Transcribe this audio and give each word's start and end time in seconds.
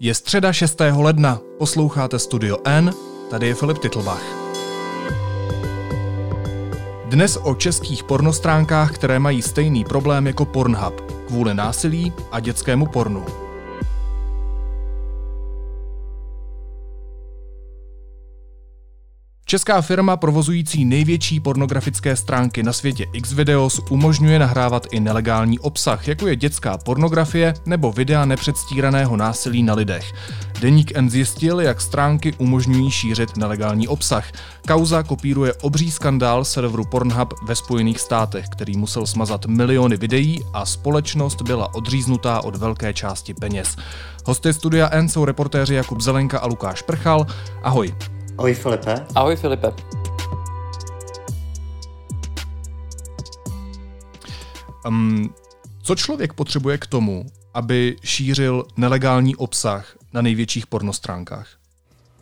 Je 0.00 0.14
středa 0.14 0.52
6. 0.52 0.80
ledna, 0.96 1.40
posloucháte 1.58 2.18
Studio 2.18 2.58
N, 2.64 2.92
tady 3.30 3.46
je 3.46 3.54
Filip 3.54 3.78
Titlbach. 3.78 4.22
Dnes 7.04 7.38
o 7.42 7.54
českých 7.54 8.04
pornostránkách, 8.04 8.94
které 8.94 9.18
mají 9.18 9.42
stejný 9.42 9.84
problém 9.84 10.26
jako 10.26 10.44
Pornhub, 10.44 11.00
kvůli 11.26 11.54
násilí 11.54 12.12
a 12.32 12.40
dětskému 12.40 12.86
pornu. 12.86 13.43
Česká 19.54 19.80
firma 19.80 20.16
provozující 20.16 20.84
největší 20.84 21.40
pornografické 21.40 22.16
stránky 22.16 22.62
na 22.62 22.72
světě 22.72 23.06
Xvideos 23.22 23.80
umožňuje 23.90 24.38
nahrávat 24.38 24.86
i 24.90 25.00
nelegální 25.00 25.58
obsah, 25.58 26.08
jako 26.08 26.26
je 26.26 26.36
dětská 26.36 26.78
pornografie 26.78 27.54
nebo 27.66 27.92
videa 27.92 28.24
nepředstíraného 28.24 29.16
násilí 29.16 29.62
na 29.62 29.74
lidech. 29.74 30.12
Deník 30.60 30.92
N 30.94 31.10
zjistil, 31.10 31.60
jak 31.60 31.80
stránky 31.80 32.32
umožňují 32.38 32.90
šířit 32.90 33.36
nelegální 33.36 33.88
obsah. 33.88 34.32
Kauza 34.68 35.02
kopíruje 35.02 35.54
obří 35.54 35.90
skandál 35.90 36.44
serveru 36.44 36.84
Pornhub 36.84 37.34
ve 37.46 37.54
Spojených 37.54 38.00
státech, 38.00 38.48
který 38.48 38.76
musel 38.76 39.06
smazat 39.06 39.46
miliony 39.46 39.96
videí 39.96 40.40
a 40.52 40.66
společnost 40.66 41.42
byla 41.42 41.74
odříznutá 41.74 42.44
od 42.44 42.56
velké 42.56 42.94
části 42.94 43.34
peněz. 43.34 43.76
Hosty 44.26 44.52
studia 44.52 44.88
N 44.92 45.08
jsou 45.08 45.24
reportéři 45.24 45.74
Jakub 45.74 46.00
Zelenka 46.00 46.38
a 46.38 46.46
Lukáš 46.46 46.82
Prchal. 46.82 47.26
Ahoj. 47.62 47.94
Ahoj 48.38 48.54
Filipe. 48.54 49.06
Ahoj 49.14 49.36
Filipe. 49.36 49.72
Um, 54.86 55.34
co 55.82 55.94
člověk 55.94 56.32
potřebuje 56.32 56.78
k 56.78 56.86
tomu, 56.86 57.26
aby 57.54 57.96
šířil 58.04 58.64
nelegální 58.76 59.36
obsah 59.36 59.96
na 60.12 60.22
největších 60.22 60.66
pornostránkách? 60.66 61.48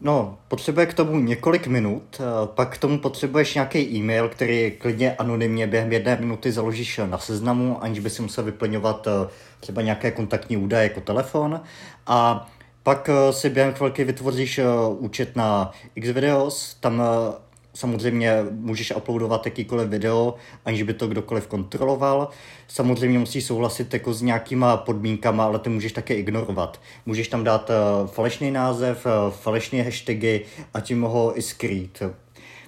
No, 0.00 0.38
potřebuje 0.48 0.86
k 0.86 0.94
tomu 0.94 1.20
několik 1.20 1.66
minut, 1.66 2.20
pak 2.44 2.74
k 2.74 2.78
tomu 2.78 2.98
potřebuješ 2.98 3.54
nějaký 3.54 3.78
e-mail, 3.78 4.28
který 4.28 4.70
klidně 4.78 5.16
anonymně 5.16 5.66
během 5.66 5.92
jedné 5.92 6.16
minuty 6.16 6.52
založíš 6.52 7.00
na 7.06 7.18
seznamu, 7.18 7.82
aniž 7.82 7.98
by 7.98 8.10
si 8.10 8.22
musel 8.22 8.44
vyplňovat 8.44 9.06
eh, 9.06 9.28
třeba 9.60 9.82
nějaké 9.82 10.10
kontaktní 10.10 10.56
údaje 10.56 10.82
jako 10.82 11.00
telefon. 11.00 11.60
A 12.06 12.48
pak 12.82 13.08
eh, 13.08 13.32
si 13.32 13.50
během 13.50 13.74
chvilky 13.74 14.04
vytvoříš 14.04 14.58
eh, 14.58 14.64
účet 14.98 15.36
na 15.36 15.72
Xvideos, 16.00 16.76
tam 16.80 17.02
eh, 17.02 17.34
samozřejmě 17.74 18.36
můžeš 18.50 18.92
uploadovat 18.96 19.46
jakýkoliv 19.46 19.88
video, 19.88 20.34
aniž 20.64 20.82
by 20.82 20.94
to 20.94 21.08
kdokoliv 21.08 21.46
kontroloval. 21.46 22.28
Samozřejmě 22.68 23.18
musíš 23.18 23.44
souhlasit 23.44 23.94
jako 23.94 24.14
s 24.14 24.22
nějakýma 24.22 24.76
podmínkama, 24.76 25.44
ale 25.44 25.58
ty 25.58 25.70
můžeš 25.70 25.92
také 25.92 26.14
ignorovat. 26.14 26.80
Můžeš 27.06 27.28
tam 27.28 27.44
dát 27.44 27.70
falešný 28.06 28.50
název, 28.50 29.06
falešné 29.30 29.82
hashtagy 29.82 30.44
a 30.74 30.80
tím 30.80 31.02
ho 31.02 31.38
i 31.38 31.42
skrýt. 31.42 32.02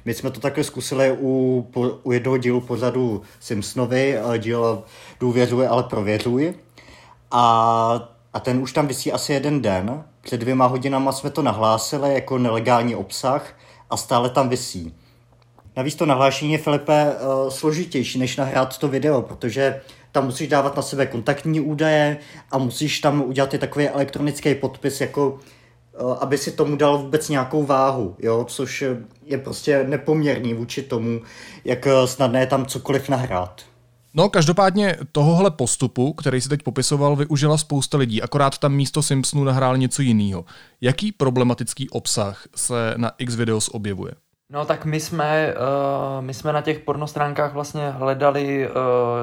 My 0.04 0.14
jsme 0.14 0.30
to 0.30 0.40
takhle 0.40 0.64
zkusili 0.64 1.16
u, 1.20 1.66
u 2.02 2.12
jednoho 2.12 2.38
dílu 2.38 2.60
pořadu 2.60 3.22
Simpsonovi, 3.40 4.18
díl 4.38 4.82
Důvěřuj, 5.20 5.66
ale 5.66 5.82
prověřuj. 5.82 6.54
A 7.30 8.13
a 8.34 8.40
ten 8.40 8.58
už 8.58 8.72
tam 8.72 8.86
vysí 8.86 9.12
asi 9.12 9.32
jeden 9.32 9.62
den. 9.62 10.04
Před 10.20 10.40
dvěma 10.40 10.66
hodinama 10.66 11.12
jsme 11.12 11.30
to 11.30 11.42
nahlásili 11.42 12.14
jako 12.14 12.38
nelegální 12.38 12.94
obsah 12.94 13.54
a 13.90 13.96
stále 13.96 14.30
tam 14.30 14.48
vysí. 14.48 14.94
Navíc 15.76 15.94
to 15.94 16.06
nahlášení 16.06 16.52
je, 16.52 16.58
Filipe, 16.58 17.12
uh, 17.12 17.50
složitější, 17.50 18.18
než 18.18 18.36
nahrát 18.36 18.78
to 18.78 18.88
video, 18.88 19.22
protože 19.22 19.80
tam 20.12 20.24
musíš 20.24 20.48
dávat 20.48 20.76
na 20.76 20.82
sebe 20.82 21.06
kontaktní 21.06 21.60
údaje 21.60 22.18
a 22.50 22.58
musíš 22.58 23.00
tam 23.00 23.22
udělat 23.22 23.54
i 23.54 23.58
takový 23.58 23.88
elektronický 23.88 24.54
podpis, 24.54 25.00
jako 25.00 25.28
uh, 25.30 26.16
aby 26.20 26.38
si 26.38 26.52
tomu 26.52 26.76
dal 26.76 26.98
vůbec 26.98 27.28
nějakou 27.28 27.64
váhu, 27.64 28.16
jo? 28.18 28.44
což 28.48 28.84
je 29.26 29.38
prostě 29.38 29.84
nepoměrný 29.88 30.54
vůči 30.54 30.82
tomu, 30.82 31.20
jak 31.64 31.86
eh, 31.86 32.06
snadné 32.06 32.40
je 32.40 32.46
tam 32.46 32.66
cokoliv 32.66 33.08
nahrát. 33.08 33.73
No, 34.16 34.28
každopádně 34.28 34.96
tohohle 35.12 35.50
postupu, 35.50 36.12
který 36.12 36.40
si 36.40 36.48
teď 36.48 36.62
popisoval, 36.62 37.16
využila 37.16 37.58
spousta 37.58 37.98
lidí, 37.98 38.22
akorát 38.22 38.58
tam 38.58 38.72
místo 38.72 39.02
Simpsonu 39.02 39.44
nahrál 39.44 39.76
něco 39.76 40.02
jiného. 40.02 40.44
Jaký 40.80 41.12
problematický 41.12 41.90
obsah 41.90 42.44
se 42.56 42.94
na 42.96 43.12
X 43.18 43.34
videos 43.34 43.68
objevuje? 43.72 44.12
No 44.50 44.64
tak 44.64 44.84
my 44.84 45.00
jsme, 45.00 45.54
uh, 45.54 46.24
my 46.24 46.34
jsme 46.34 46.52
na 46.52 46.62
těch 46.62 46.78
pornostránkách 46.78 47.52
vlastně 47.52 47.90
hledali 47.90 48.68
uh, 48.68 48.72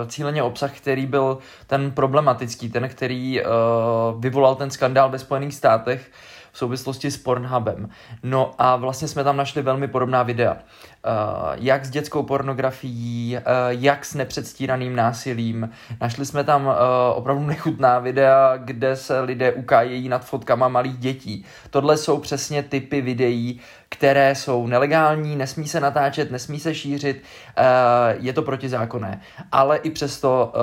cíleně 0.07 0.43
obsah, 0.43 0.77
který 0.77 1.05
byl 1.05 1.37
ten 1.67 1.91
problematický, 1.91 2.69
ten, 2.69 2.89
který 2.89 3.41
uh, 3.41 3.47
vyvolal 4.21 4.55
ten 4.55 4.71
skandál 4.71 5.09
ve 5.09 5.19
Spojených 5.19 5.55
státech 5.55 6.11
v 6.51 6.57
souvislosti 6.57 7.11
s 7.11 7.17
Pornhubem. 7.17 7.89
No 8.23 8.51
a 8.57 8.75
vlastně 8.75 9.07
jsme 9.07 9.23
tam 9.23 9.37
našli 9.37 9.61
velmi 9.61 9.87
podobná 9.87 10.23
videa. 10.23 10.53
Uh, 10.53 10.59
jak 11.55 11.85
s 11.85 11.89
dětskou 11.89 12.23
pornografií, 12.23 13.37
uh, 13.37 13.43
jak 13.69 14.05
s 14.05 14.13
nepředstíraným 14.13 14.95
násilím. 14.95 15.69
Našli 16.01 16.25
jsme 16.25 16.43
tam 16.43 16.65
uh, 16.65 16.73
opravdu 17.15 17.45
nechutná 17.45 17.99
videa, 17.99 18.53
kde 18.57 18.95
se 18.95 19.19
lidé 19.19 19.51
ukájejí 19.51 20.09
nad 20.09 20.25
fotkama 20.25 20.67
malých 20.67 20.97
dětí. 20.97 21.45
Tohle 21.69 21.97
jsou 21.97 22.17
přesně 22.17 22.63
typy 22.63 23.01
videí, 23.01 23.61
které 23.89 24.35
jsou 24.35 24.67
nelegální, 24.67 25.35
nesmí 25.35 25.67
se 25.67 25.79
natáčet, 25.79 26.31
nesmí 26.31 26.59
se 26.59 26.75
šířit, 26.75 27.23
je 28.19 28.33
to 28.33 28.41
protizákonné. 28.41 29.21
Ale 29.51 29.77
i 29.77 29.89
přesto 29.89 30.53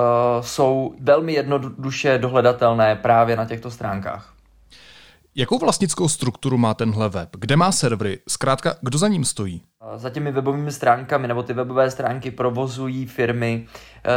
jsou 0.41 0.93
velmi 0.99 1.33
jednoduše 1.33 2.17
dohledatelné 2.17 2.95
právě 2.95 3.35
na 3.35 3.45
těchto 3.45 3.71
stránkách. 3.71 4.38
Jakou 5.35 5.59
vlastnickou 5.59 6.07
strukturu 6.07 6.57
má 6.57 6.73
tenhle 6.73 7.09
web? 7.09 7.29
Kde 7.39 7.55
má 7.55 7.71
servery? 7.71 8.19
Zkrátka, 8.27 8.75
kdo 8.81 8.97
za 8.97 9.07
ním 9.07 9.25
stojí? 9.25 9.61
Za 9.95 10.09
těmi 10.09 10.31
webovými 10.31 10.71
stránkami 10.71 11.27
nebo 11.27 11.43
ty 11.43 11.53
webové 11.53 11.91
stránky 11.91 12.31
provozují 12.31 13.05
firmy, 13.05 13.65
eh, 13.65 14.09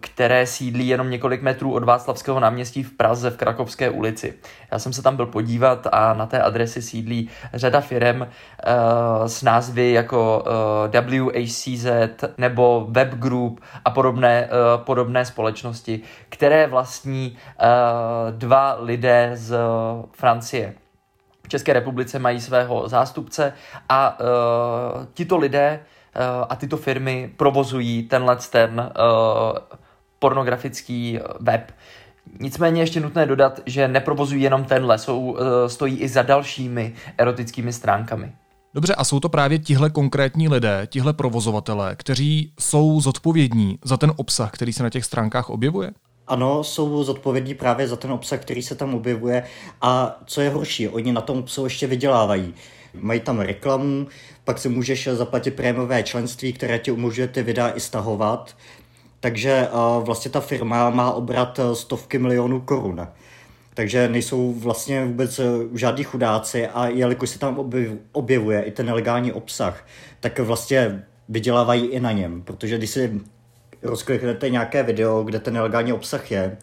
které 0.00 0.46
sídlí 0.46 0.88
jenom 0.88 1.10
několik 1.10 1.42
metrů 1.42 1.74
od 1.74 1.84
Václavského 1.84 2.40
náměstí 2.40 2.82
v 2.82 2.92
Praze 2.92 3.30
v 3.30 3.36
Krakovské 3.36 3.90
ulici. 3.90 4.34
Já 4.72 4.78
jsem 4.78 4.92
se 4.92 5.02
tam 5.02 5.16
byl 5.16 5.26
podívat 5.26 5.86
a 5.92 6.14
na 6.14 6.26
té 6.26 6.42
adresi 6.42 6.82
sídlí 6.82 7.30
řada 7.54 7.80
firm 7.80 8.22
eh, 8.22 8.28
s 9.26 9.42
názvy 9.42 9.92
jako 9.92 10.44
eh, 10.94 11.00
WHCZ 11.00 11.86
nebo 12.38 12.86
Web 12.90 13.14
Group 13.14 13.60
a 13.84 13.90
podobné, 13.90 14.48
podobné 14.76 15.24
společnosti, 15.24 16.00
které 16.28 16.66
vlastní 16.66 17.36
dva 18.30 18.76
lidé 18.80 19.30
z 19.34 19.56
Francie 20.12 20.74
v 21.44 21.48
České 21.48 21.72
republice 21.72 22.18
mají 22.18 22.40
svého 22.40 22.88
zástupce 22.88 23.52
a 23.88 24.20
uh, 24.20 24.26
tito 25.14 25.36
lidé 25.36 25.80
uh, 25.80 26.22
a 26.48 26.56
tyto 26.56 26.76
firmy 26.76 27.32
provozují 27.36 28.02
tenhle 28.02 28.36
ten 28.50 28.80
uh, 28.80 29.58
pornografický 30.18 31.18
web. 31.40 31.72
Nicméně 32.40 32.82
ještě 32.82 33.00
nutné 33.00 33.26
dodat, 33.26 33.60
že 33.66 33.88
neprovozují 33.88 34.42
jenom 34.42 34.64
tenhle, 34.64 34.98
jsou, 34.98 35.20
uh, 35.20 35.38
stojí 35.66 35.98
i 35.98 36.08
za 36.08 36.22
dalšími 36.22 36.94
erotickými 37.18 37.72
stránkami. 37.72 38.32
Dobře, 38.74 38.94
a 38.94 39.04
jsou 39.04 39.20
to 39.20 39.28
právě 39.28 39.58
tihle 39.58 39.90
konkrétní 39.90 40.48
lidé, 40.48 40.86
tihle 40.86 41.12
provozovatelé, 41.12 41.96
kteří 41.96 42.52
jsou 42.60 43.00
zodpovědní 43.00 43.78
za 43.84 43.96
ten 43.96 44.12
obsah, 44.16 44.50
který 44.50 44.72
se 44.72 44.82
na 44.82 44.90
těch 44.90 45.04
stránkách 45.04 45.50
objevuje? 45.50 45.90
Ano, 46.26 46.64
jsou 46.64 47.04
zodpovědní 47.04 47.54
právě 47.54 47.88
za 47.88 47.96
ten 47.96 48.12
obsah, 48.12 48.40
který 48.40 48.62
se 48.62 48.74
tam 48.74 48.94
objevuje 48.94 49.44
a 49.80 50.20
co 50.26 50.40
je 50.40 50.50
horší, 50.50 50.88
oni 50.88 51.12
na 51.12 51.20
tom 51.20 51.38
obsahu 51.38 51.66
ještě 51.66 51.86
vydělávají. 51.86 52.54
Mají 52.94 53.20
tam 53.20 53.40
reklamu, 53.40 54.06
pak 54.44 54.58
si 54.58 54.68
můžeš 54.68 55.08
zaplatit 55.12 55.50
prémové 55.50 56.02
členství, 56.02 56.52
které 56.52 56.78
ti 56.78 56.90
umožňuje 56.90 57.28
ty 57.28 57.42
videa 57.42 57.72
i 57.74 57.80
stahovat. 57.80 58.56
Takže 59.20 59.68
uh, 59.68 60.04
vlastně 60.04 60.30
ta 60.30 60.40
firma 60.40 60.90
má 60.90 61.12
obrat 61.12 61.60
stovky 61.72 62.18
milionů 62.18 62.60
korun. 62.60 63.08
Takže 63.74 64.08
nejsou 64.08 64.52
vlastně 64.52 65.04
vůbec 65.04 65.38
eh, 65.38 65.44
žádní 65.74 66.04
chudáci 66.04 66.66
a 66.66 66.88
jelikož 66.88 67.30
se 67.30 67.38
tam 67.38 67.70
objevuje 68.12 68.62
i 68.62 68.70
ten 68.70 68.86
nelegální 68.86 69.32
obsah, 69.32 69.86
tak 70.20 70.38
vlastně 70.38 71.04
vydělávají 71.28 71.86
i 71.86 72.00
na 72.00 72.12
něm, 72.12 72.42
protože 72.42 72.78
když 72.78 72.90
si 72.90 73.20
rozkliknete 73.84 74.50
nějaké 74.50 74.82
video, 74.82 75.22
kde 75.22 75.40
ten 75.40 75.54
nelegální 75.54 75.92
obsah 75.92 76.30
je, 76.30 76.56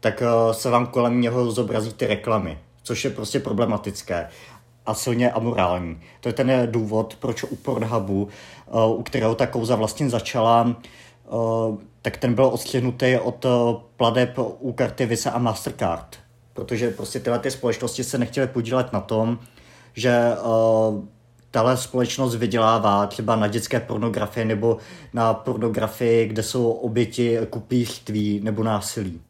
tak 0.00 0.22
uh, 0.22 0.52
se 0.52 0.70
vám 0.70 0.86
kolem 0.86 1.20
něho 1.20 1.50
zobrazí 1.50 1.92
ty 1.92 2.06
reklamy, 2.06 2.58
což 2.82 3.04
je 3.04 3.10
prostě 3.10 3.40
problematické 3.40 4.28
a 4.86 4.94
silně 4.94 5.30
amorální. 5.32 6.00
To 6.20 6.28
je 6.28 6.32
ten 6.32 6.68
důvod, 6.70 7.16
proč 7.20 7.44
u 7.44 7.56
Pornhubu, 7.56 8.28
uh, 8.66 8.98
u 8.98 9.02
kterého 9.02 9.34
ta 9.34 9.46
kouza 9.46 9.76
vlastně 9.76 10.10
začala, 10.10 10.76
uh, 11.28 11.78
tak 12.02 12.16
ten 12.16 12.34
byl 12.34 12.44
odstřihnutý 12.44 13.18
od 13.22 13.46
pladeb 13.96 14.38
u 14.38 14.72
karty 14.72 15.06
Visa 15.06 15.30
a 15.30 15.38
Mastercard. 15.38 16.16
Protože 16.52 16.90
prostě 16.90 17.20
tyhle 17.20 17.38
ty 17.38 17.50
společnosti 17.50 18.04
se 18.04 18.18
nechtěly 18.18 18.46
podílet 18.46 18.92
na 18.92 19.00
tom, 19.00 19.38
že 19.94 20.32
tahle 21.56 21.76
společnost 21.76 22.34
vydělává 22.34 23.06
třeba 23.06 23.36
na 23.36 23.46
dětské 23.46 23.80
pornografii 23.80 24.44
nebo 24.46 24.78
na 25.12 25.34
pornografii, 25.34 26.28
kde 26.28 26.42
jsou 26.42 26.70
oběti 26.70 27.38
kupířství 27.50 28.40
nebo 28.44 28.62
násilí. 28.62 29.20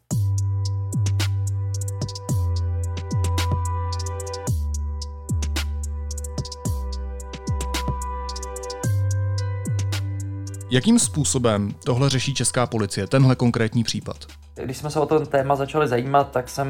Jakým 10.70 10.98
způsobem 10.98 11.74
tohle 11.84 12.10
řeší 12.10 12.34
česká 12.34 12.66
policie, 12.66 13.06
tenhle 13.06 13.36
konkrétní 13.36 13.84
případ? 13.84 14.16
Když 14.54 14.76
jsme 14.76 14.90
se 14.90 15.00
o 15.00 15.06
ten 15.06 15.26
téma 15.26 15.56
začali 15.56 15.88
zajímat, 15.88 16.30
tak, 16.30 16.48
jsem, 16.48 16.68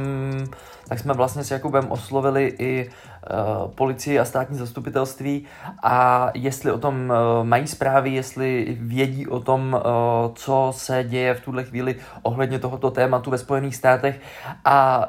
tak 0.89 0.99
jsme 0.99 1.15
vlastně 1.15 1.45
s 1.45 1.51
Jakubem 1.51 1.93
oslovili 1.93 2.55
i 2.59 2.87
uh, 2.87 2.93
policii 3.75 4.19
a 4.19 4.25
státní 4.25 4.59
zastupitelství 4.59 5.45
a 5.83 6.31
jestli 6.35 6.73
o 6.73 6.79
tom 6.79 6.95
uh, 7.11 7.47
mají 7.47 7.67
zprávy, 7.67 8.11
jestli 8.11 8.77
vědí 8.81 9.27
o 9.27 9.41
tom, 9.41 9.75
uh, 9.75 10.35
co 10.35 10.73
se 10.77 11.05
děje 11.05 11.35
v 11.35 11.41
tuhle 11.41 11.65
chvíli 11.65 11.97
ohledně 12.23 12.59
tohoto 12.59 12.91
tématu 12.91 13.31
ve 13.31 13.39
Spojených 13.39 13.77
státech 13.77 14.21
a 14.65 15.09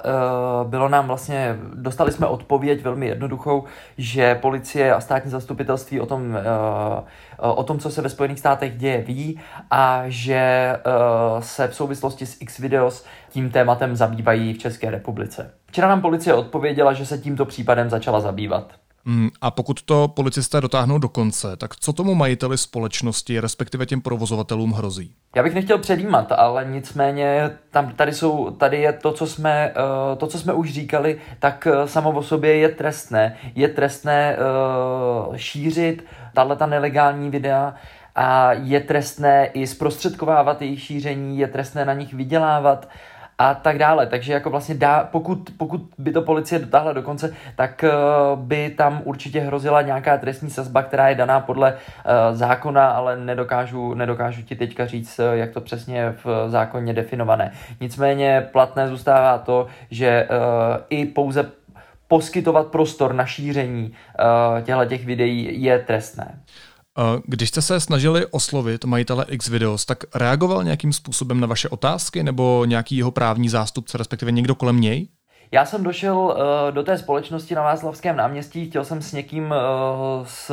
bylo 0.63 0.89
nám 0.89 1.07
vlastně, 1.07 1.57
dostali 1.73 2.11
jsme 2.11 2.27
odpověď 2.27 2.83
velmi 2.83 3.07
jednoduchou, 3.07 3.63
že 3.97 4.35
policie 4.35 4.93
a 4.93 5.01
státní 5.01 5.31
zastupitelství 5.31 5.99
o 5.99 6.05
tom 6.05 6.37
o 7.37 7.63
tom, 7.63 7.79
co 7.79 7.89
se 7.89 8.01
ve 8.01 8.09
Spojených 8.09 8.39
státech 8.39 8.77
děje, 8.77 9.01
ví 9.01 9.39
a 9.71 10.03
že 10.07 10.73
se 11.39 11.67
v 11.67 11.75
souvislosti 11.75 12.25
s 12.25 12.41
X 12.41 12.57
Videos 12.57 13.05
tím 13.29 13.49
tématem 13.51 13.95
zabývají 13.95 14.53
v 14.53 14.57
České 14.57 14.91
republice. 14.91 15.51
Včera 15.77 15.87
nám 15.87 16.01
policie 16.01 16.33
odpověděla, 16.33 16.93
že 16.93 17.05
se 17.05 17.17
tímto 17.17 17.45
případem 17.45 17.89
začala 17.89 18.19
zabývat. 18.19 18.73
Hmm, 19.05 19.29
a 19.41 19.51
pokud 19.51 19.81
to 19.81 20.07
policisté 20.07 20.61
dotáhnou 20.61 20.97
do 20.97 21.09
konce, 21.09 21.57
tak 21.57 21.75
co 21.75 21.93
tomu 21.93 22.15
majiteli 22.15 22.57
společnosti, 22.57 23.39
respektive 23.39 23.85
těm 23.85 24.01
provozovatelům 24.01 24.71
hrozí? 24.71 25.13
Já 25.35 25.43
bych 25.43 25.53
nechtěl 25.53 25.77
předjímat, 25.77 26.31
ale 26.31 26.65
nicméně 26.69 27.51
tam, 27.71 27.91
tady, 27.91 28.13
jsou, 28.13 28.51
tady 28.51 28.77
je 28.77 28.93
to 28.93 29.11
co, 29.11 29.27
jsme, 29.27 29.73
uh, 30.11 30.17
to, 30.17 30.27
co 30.27 30.39
jsme 30.39 30.53
už 30.53 30.73
říkali, 30.73 31.21
tak 31.39 31.67
uh, 31.71 31.85
samo 31.85 32.11
o 32.11 32.23
sobě 32.23 32.55
je 32.55 32.69
trestné. 32.69 33.37
Je 33.55 33.67
trestné 33.67 34.37
uh, 35.27 35.35
šířit 35.35 36.05
tahle 36.33 36.55
ta 36.55 36.65
nelegální 36.65 37.29
videa 37.29 37.73
a 38.15 38.53
je 38.53 38.79
trestné 38.79 39.45
i 39.45 39.67
zprostředkovávat 39.67 40.61
jejich 40.61 40.81
šíření, 40.81 41.39
je 41.39 41.47
trestné 41.47 41.85
na 41.85 41.93
nich 41.93 42.13
vydělávat 42.13 42.87
a 43.37 43.53
tak 43.53 43.77
dále. 43.77 44.07
Takže 44.07 44.33
jako 44.33 44.49
vlastně 44.49 44.75
dá, 44.75 45.09
pokud, 45.11 45.49
pokud 45.57 45.81
by 45.97 46.11
to 46.11 46.21
policie 46.21 46.59
dotáhla 46.59 46.93
do 46.93 47.01
konce, 47.01 47.33
tak 47.55 47.83
uh, 47.83 48.39
by 48.39 48.69
tam 48.69 49.01
určitě 49.03 49.39
hrozila 49.39 49.81
nějaká 49.81 50.17
trestní 50.17 50.49
sazba, 50.49 50.83
která 50.83 51.09
je 51.09 51.15
daná 51.15 51.39
podle 51.39 51.73
uh, 51.73 52.35
zákona, 52.35 52.89
ale 52.89 53.17
nedokážu, 53.17 53.93
nedokážu 53.93 54.41
ti 54.41 54.55
teďka 54.55 54.85
říct, 54.85 55.19
uh, 55.19 55.25
jak 55.33 55.51
to 55.51 55.61
přesně 55.61 55.97
je 55.97 56.15
v 56.23 56.49
zákoně 56.49 56.93
definované. 56.93 57.51
Nicméně 57.81 58.47
platné 58.51 58.87
zůstává 58.87 59.37
to, 59.37 59.67
že 59.91 60.27
i 60.89 61.05
pouze 61.05 61.51
poskytovat 62.07 62.67
prostor 62.67 63.13
na 63.13 63.25
šíření 63.25 63.93
těchto 64.63 64.85
těch 64.85 65.05
videí 65.05 65.63
je 65.63 65.79
trestné. 65.79 66.39
Když 67.25 67.49
jste 67.49 67.61
se 67.61 67.79
snažili 67.79 68.25
oslovit 68.25 68.85
majitele 68.85 69.25
X 69.29 69.47
Videos, 69.47 69.85
tak 69.85 69.97
reagoval 70.15 70.63
nějakým 70.63 70.93
způsobem 70.93 71.39
na 71.39 71.47
vaše 71.47 71.69
otázky 71.69 72.23
nebo 72.23 72.65
nějaký 72.65 72.97
jeho 72.97 73.11
právní 73.11 73.49
zástupce, 73.49 73.97
respektive 73.97 74.31
někdo 74.31 74.55
kolem 74.55 74.81
něj? 74.81 75.07
Já 75.51 75.65
jsem 75.65 75.83
došel 75.83 76.17
uh, 76.17 76.35
do 76.71 76.83
té 76.83 76.97
společnosti 76.97 77.55
na 77.55 77.61
Václavském 77.61 78.15
náměstí, 78.15 78.69
chtěl 78.69 78.85
jsem 78.85 79.01
s 79.01 79.13
někým 79.13 79.43
uh, 79.43 80.25
s, 80.25 80.51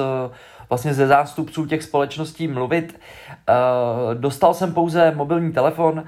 vlastně 0.69 0.95
ze 0.95 1.07
zástupců 1.07 1.67
těch 1.67 1.83
společností 1.83 2.49
mluvit. 2.49 3.01
Uh, 3.49 4.15
dostal 4.15 4.55
jsem 4.55 4.75
pouze 4.75 5.13
mobilní 5.15 5.53
telefon 5.53 5.99
uh, 5.99 6.05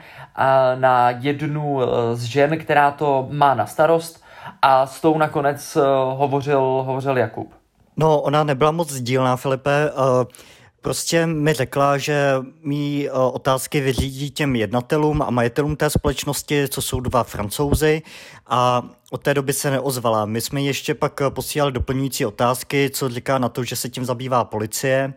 na 0.80 1.10
jednu 1.10 1.80
z 2.12 2.22
žen, 2.22 2.58
která 2.58 2.90
to 2.90 3.28
má 3.30 3.54
na 3.54 3.66
starost 3.66 4.24
a 4.62 4.86
s 4.86 5.00
tou 5.00 5.18
nakonec 5.18 5.78
hovořil, 6.14 6.60
hovořil 6.60 7.18
Jakub. 7.18 7.54
No, 7.96 8.20
ona 8.20 8.44
nebyla 8.44 8.70
moc 8.70 8.93
sdílná, 8.93 9.37
Filipe. 9.37 9.90
Eh, 9.90 10.26
prostě 10.81 11.26
mi 11.26 11.52
řekla, 11.52 11.98
že 11.98 12.34
mý 12.62 13.08
eh, 13.08 13.12
otázky 13.12 13.81
vyřídí 13.81 14.31
těm 14.31 14.56
jednatelům 14.56 15.22
a 15.22 15.31
majitelům 15.31 15.76
té 15.76 15.90
společnosti, 15.90 16.69
co 16.69 16.82
jsou 16.82 17.00
dva 17.00 17.25
francouzi 17.25 18.02
a 18.46 18.82
od 19.10 19.22
té 19.22 19.34
doby 19.34 19.52
se 19.52 19.70
neozvala. 19.70 20.25
My 20.25 20.40
jsme 20.40 20.62
ještě 20.62 20.94
pak 20.94 21.20
posílali 21.28 21.72
doplňující 21.72 22.26
otázky, 22.26 22.90
co 22.90 23.08
říká 23.08 23.38
na 23.38 23.48
to, 23.48 23.64
že 23.64 23.76
se 23.76 23.88
tím 23.88 24.04
zabývá 24.04 24.44
policie 24.44 25.14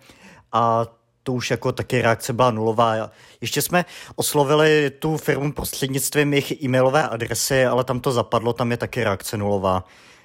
a 0.51 0.85
to 1.23 1.33
už 1.33 1.51
jako 1.51 1.71
taky 1.71 2.01
reakce 2.01 2.33
byla 2.33 2.51
nulová. 2.51 3.11
Ještě 3.41 3.61
jsme 3.61 3.85
oslovili 4.15 4.91
tu 4.99 5.17
firmu 5.17 5.51
prostřednictvím 5.51 6.33
jejich 6.33 6.63
e-mailové 6.63 7.09
adresy, 7.09 7.65
ale 7.65 7.83
tam 7.83 7.99
to 7.99 8.11
zapadlo, 8.11 8.53
tam 8.53 8.71
je 8.71 8.77
taky 8.77 9.03
reakce 9.03 9.37
nulová. 9.37 9.83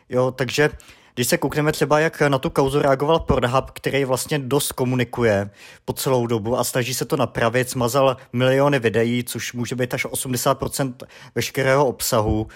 Jo, 0.09 0.31
takže 0.31 0.71
když 1.15 1.27
se 1.27 1.39
koukneme 1.39 1.73
třeba, 1.73 2.01
jak 2.01 2.21
na 2.21 2.39
tu 2.39 2.51
kauzu 2.51 2.79
reagoval 2.79 3.21
Pornhub, 3.21 3.71
který 3.71 4.05
vlastně 4.05 4.39
dost 4.39 4.73
komunikuje 4.73 5.51
po 5.85 5.93
celou 5.93 6.27
dobu 6.27 6.59
a 6.59 6.65
snaží 6.65 6.95
se 6.95 7.05
to 7.05 7.17
napravit, 7.17 7.71
smazal 7.71 8.17
miliony 8.33 8.79
videí, 8.79 9.25
což 9.25 9.53
může 9.53 9.77
být 9.77 9.95
až 9.95 10.07
80% 10.07 10.95
veškerého 11.35 11.87
obsahu, 11.87 12.47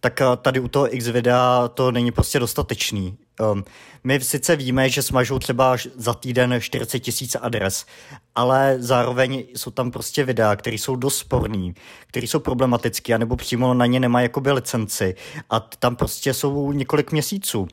tak 0.00 0.20
eh, 0.20 0.24
tady 0.42 0.60
u 0.60 0.68
toho 0.68 0.94
X 0.94 1.08
videa 1.08 1.68
to 1.74 1.92
není 1.92 2.12
prostě 2.12 2.38
dostatečný. 2.38 3.16
Um, 3.40 3.64
my 4.04 4.20
sice 4.20 4.56
víme, 4.56 4.88
že 4.88 5.02
smažou 5.02 5.38
třeba 5.38 5.76
za 5.96 6.14
týden 6.14 6.54
40 6.60 6.98
tisíc 6.98 7.36
adres, 7.40 7.86
ale 8.34 8.76
zároveň 8.78 9.44
jsou 9.56 9.70
tam 9.70 9.90
prostě 9.90 10.24
videa, 10.24 10.56
které 10.56 10.76
jsou 10.76 10.96
dost 10.96 11.18
sporný, 11.18 11.74
které 12.06 12.26
jsou 12.26 12.40
problematické, 12.40 13.14
anebo 13.14 13.36
přímo 13.36 13.74
na 13.74 13.86
ně 13.86 14.00
nemají 14.00 14.24
jakoby 14.24 14.52
licenci 14.52 15.14
a 15.50 15.60
tam 15.60 15.96
prostě 15.96 16.34
jsou 16.34 16.72
několik 16.72 17.12
měsíců. 17.12 17.68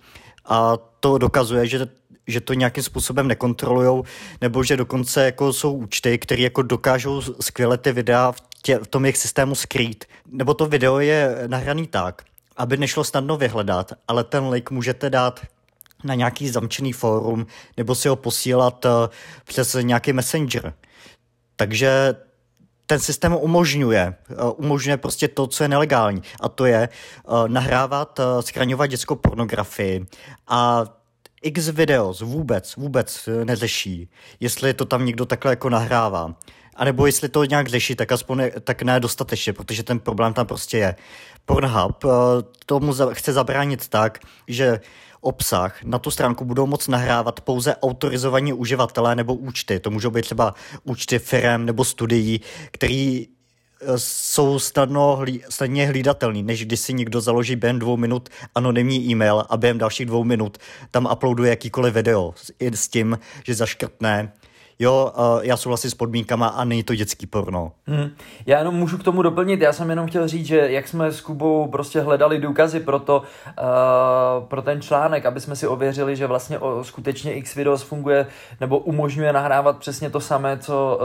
A 0.46 0.78
to 1.00 1.18
dokazuje, 1.18 1.68
že 1.68 1.88
že 2.30 2.42
to 2.42 2.54
nějakým 2.54 2.84
způsobem 2.84 3.28
nekontrolujou, 3.28 4.04
nebo 4.42 4.64
že 4.64 4.78
dokonce 4.78 5.26
jako 5.26 5.54
jsou 5.54 5.74
účty, 5.74 6.18
které 6.18 6.42
jako 6.42 6.62
dokážou 6.62 7.22
skvěle 7.22 7.78
ty 7.78 7.92
videa 7.92 8.32
v, 8.32 8.42
tě, 8.62 8.78
v 8.78 8.88
tom 8.88 9.06
jejich 9.06 9.18
systému 9.18 9.56
skrýt. 9.56 10.06
Nebo 10.32 10.54
to 10.54 10.66
video 10.66 11.00
je 11.00 11.44
nahraný 11.48 11.88
tak, 11.88 12.22
aby 12.60 12.78
nešlo 12.78 13.04
snadno 13.04 13.38
vyhledat, 13.38 13.94
ale 14.08 14.24
ten 14.24 14.48
link 14.48 14.72
můžete 14.72 15.10
dát 15.10 15.40
na 16.04 16.16
nějaký 16.16 16.50
zamčený 16.50 16.94
fórum 16.94 17.48
nebo 17.78 17.96
si 17.96 18.08
ho 18.08 18.16
posílat 18.16 18.86
uh, 18.86 18.92
přes 19.46 19.74
nějaký 19.82 20.14
messenger. 20.14 20.74
Takže 21.56 22.16
ten 22.86 23.00
systém 23.00 23.36
umožňuje, 23.36 24.16
uh, 24.30 24.52
umožňuje 24.58 24.98
prostě 24.98 25.28
to, 25.28 25.48
co 25.48 25.64
je 25.64 25.68
nelegální 25.68 26.22
a 26.40 26.50
to 26.50 26.66
je 26.66 26.90
uh, 27.24 27.48
nahrávat, 27.48 28.20
schraňovat 28.40 28.90
dětskou 28.90 29.16
pornografii 29.16 30.06
a 30.48 30.86
X 31.42 31.68
videos 31.68 32.22
vůbec, 32.22 32.76
vůbec 32.76 33.30
neřeší, 33.44 34.10
jestli 34.40 34.74
to 34.74 34.86
tam 34.86 35.06
někdo 35.06 35.26
takhle 35.26 35.52
jako 35.52 35.70
nahrává. 35.70 36.36
A 36.80 36.86
nebo 36.86 37.06
jestli 37.06 37.30
to 37.30 37.44
nějak 37.44 37.68
řeší, 37.68 37.96
tak 37.96 38.12
aspoň 38.12 38.38
ne, 38.38 38.52
tak 38.64 38.82
ne 38.82 39.00
dostatečně, 39.00 39.54
protože 39.54 39.84
ten 39.84 40.00
problém 40.00 40.34
tam 40.34 40.46
prostě 40.46 40.78
je. 40.78 40.96
Pornhub 41.46 42.06
tomu 42.66 42.94
chce 43.14 43.34
zabránit 43.34 43.88
tak, 43.88 44.20
že 44.48 44.80
obsah 45.22 45.84
na 45.84 46.00
tu 46.00 46.12
stránku 46.12 46.46
budou 46.46 46.66
moct 46.66 46.88
nahrávat 46.88 47.42
pouze 47.42 47.76
autorizovaní 47.76 48.54
uživatelé 48.54 49.16
nebo 49.16 49.36
účty. 49.36 49.80
To 49.80 49.90
můžou 49.90 50.10
být 50.10 50.22
třeba 50.22 50.54
účty 50.84 51.20
firm 51.20 51.66
nebo 51.66 51.86
studií, 51.86 52.42
který 52.72 53.28
eh, 53.28 53.86
jsou 53.98 54.60
snadno 54.60 55.16
hlí, 55.16 55.44
snadně 55.50 55.88
hlídatelný, 55.88 56.44
než 56.44 56.66
když 56.66 56.80
si 56.80 56.94
někdo 56.94 57.22
založí 57.22 57.56
během 57.56 57.80
dvou 57.80 57.98
minut 57.98 58.30
anonymní 58.56 59.10
e-mail 59.10 59.44
a 59.50 59.58
během 59.58 59.78
dalších 59.78 60.06
dvou 60.06 60.24
minut 60.24 60.58
tam 60.92 61.10
uploaduje 61.12 61.50
jakýkoliv 61.50 61.94
video 61.94 62.34
s, 62.38 62.52
s 62.60 62.88
tím, 62.88 63.20
že 63.46 63.54
zaškrtne 63.54 64.32
jo, 64.80 65.12
uh, 65.18 65.44
já 65.44 65.58
souhlasím 65.58 65.90
s 65.90 65.94
podmínkama 65.94 66.48
a 66.48 66.64
není 66.64 66.84
to 66.84 66.96
dětský 66.96 67.28
porno. 67.28 67.72
Hmm. 67.88 68.10
Já 68.46 68.60
jenom 68.60 68.76
můžu 68.76 68.98
k 68.98 69.04
tomu 69.04 69.22
doplnit, 69.22 69.62
já 69.62 69.74
jsem 69.74 69.90
jenom 69.90 70.08
chtěl 70.08 70.28
říct, 70.28 70.46
že 70.46 70.72
jak 70.72 70.88
jsme 70.88 71.12
s 71.12 71.22
Kubou 71.22 71.68
prostě 71.68 72.02
hledali 72.02 72.40
důkazy 72.40 72.80
pro, 72.80 73.00
to, 73.00 73.18
uh, 73.20 74.48
pro 74.48 74.62
ten 74.62 74.82
článek, 74.82 75.26
aby 75.26 75.40
jsme 75.40 75.56
si 75.56 75.68
ověřili, 75.68 76.16
že 76.16 76.28
vlastně 76.28 76.60
o, 76.60 76.84
skutečně 76.84 77.34
X 77.34 77.56
videos 77.56 77.82
funguje 77.82 78.28
nebo 78.60 78.78
umožňuje 78.78 79.34
nahrávat 79.34 79.78
přesně 79.78 80.10
to 80.10 80.20
samé, 80.20 80.58
co, 80.58 81.00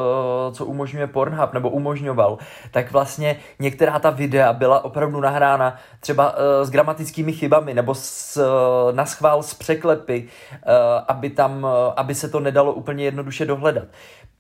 uh, 0.49 0.55
co 0.55 0.65
umožňuje 0.65 1.07
Pornhub 1.07 1.53
nebo 1.53 1.71
umožňoval, 1.71 2.39
tak 2.71 2.93
vlastně 2.93 3.37
některá 3.59 3.99
ta 3.99 4.11
videa 4.11 4.53
byla 4.53 4.85
opravdu 4.85 5.21
nahrána 5.21 5.77
třeba 6.01 6.33
uh, 6.33 6.39
s 6.63 6.71
gramatickými 6.71 7.33
chybami 7.33 7.75
nebo 7.75 7.95
s, 7.95 8.37
uh, 8.37 8.97
na 8.97 9.07
schvál 9.07 9.43
s 9.43 9.55
překlepy, 9.55 10.29
uh, 10.53 10.71
aby 11.09 11.31
tam, 11.31 11.65
uh, 11.65 11.71
aby 11.97 12.15
se 12.15 12.29
to 12.29 12.41
nedalo 12.41 12.73
úplně 12.73 13.05
jednoduše 13.05 13.47
dohledat 13.47 13.64
dohledat. 13.65 13.89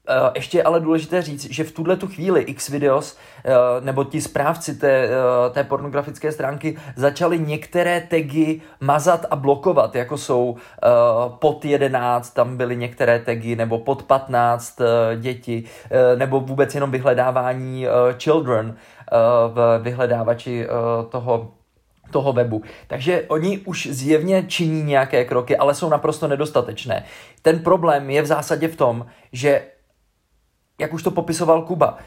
Eh, 0.08 0.30
ještě 0.34 0.58
je 0.58 0.62
ale 0.62 0.80
důležité 0.80 1.22
říct, 1.22 1.50
že 1.50 1.64
v 1.64 1.72
tuhle 1.72 1.96
tu 1.96 2.08
chvíli 2.08 2.40
X 2.40 2.68
videos 2.68 3.16
eh, 3.44 3.52
nebo 3.80 4.04
ti 4.04 4.20
správci 4.20 4.74
té, 4.74 5.08
eh, 5.08 5.50
té 5.50 5.64
pornografické 5.64 6.32
stránky 6.32 6.76
začali 6.96 7.38
některé 7.38 8.00
tagy 8.00 8.60
mazat 8.80 9.26
a 9.30 9.36
blokovat, 9.36 9.94
jako 9.94 10.18
jsou 10.18 10.56
pod 11.38 11.64
11, 11.64 12.30
tam 12.30 12.56
byly 12.56 12.76
některé 12.76 13.18
tagy, 13.18 13.56
nebo 13.56 13.78
pod 13.78 14.02
15 14.02 14.78
děti, 15.16 15.64
nebo 16.16 16.40
vůbec 16.40 16.74
jenom 16.74 16.90
vyhledávání 16.90 17.86
children 18.18 18.76
v 19.48 19.78
vyhledávači 19.82 20.66
toho 21.08 21.52
toho 22.10 22.32
webu. 22.32 22.62
Takže 22.86 23.24
oni 23.28 23.58
už 23.58 23.88
zjevně 23.90 24.44
činí 24.48 24.82
nějaké 24.82 25.24
kroky, 25.24 25.56
ale 25.56 25.74
jsou 25.74 25.88
naprosto 25.88 26.28
nedostatečné. 26.28 27.04
Ten 27.42 27.58
problém 27.58 28.10
je 28.10 28.22
v 28.22 28.26
zásadě 28.26 28.68
v 28.68 28.76
tom, 28.76 29.06
že 29.32 29.62
jak 30.78 30.92
už 30.92 31.02
to 31.02 31.10
popisoval 31.10 31.62
Kuba, 31.62 31.98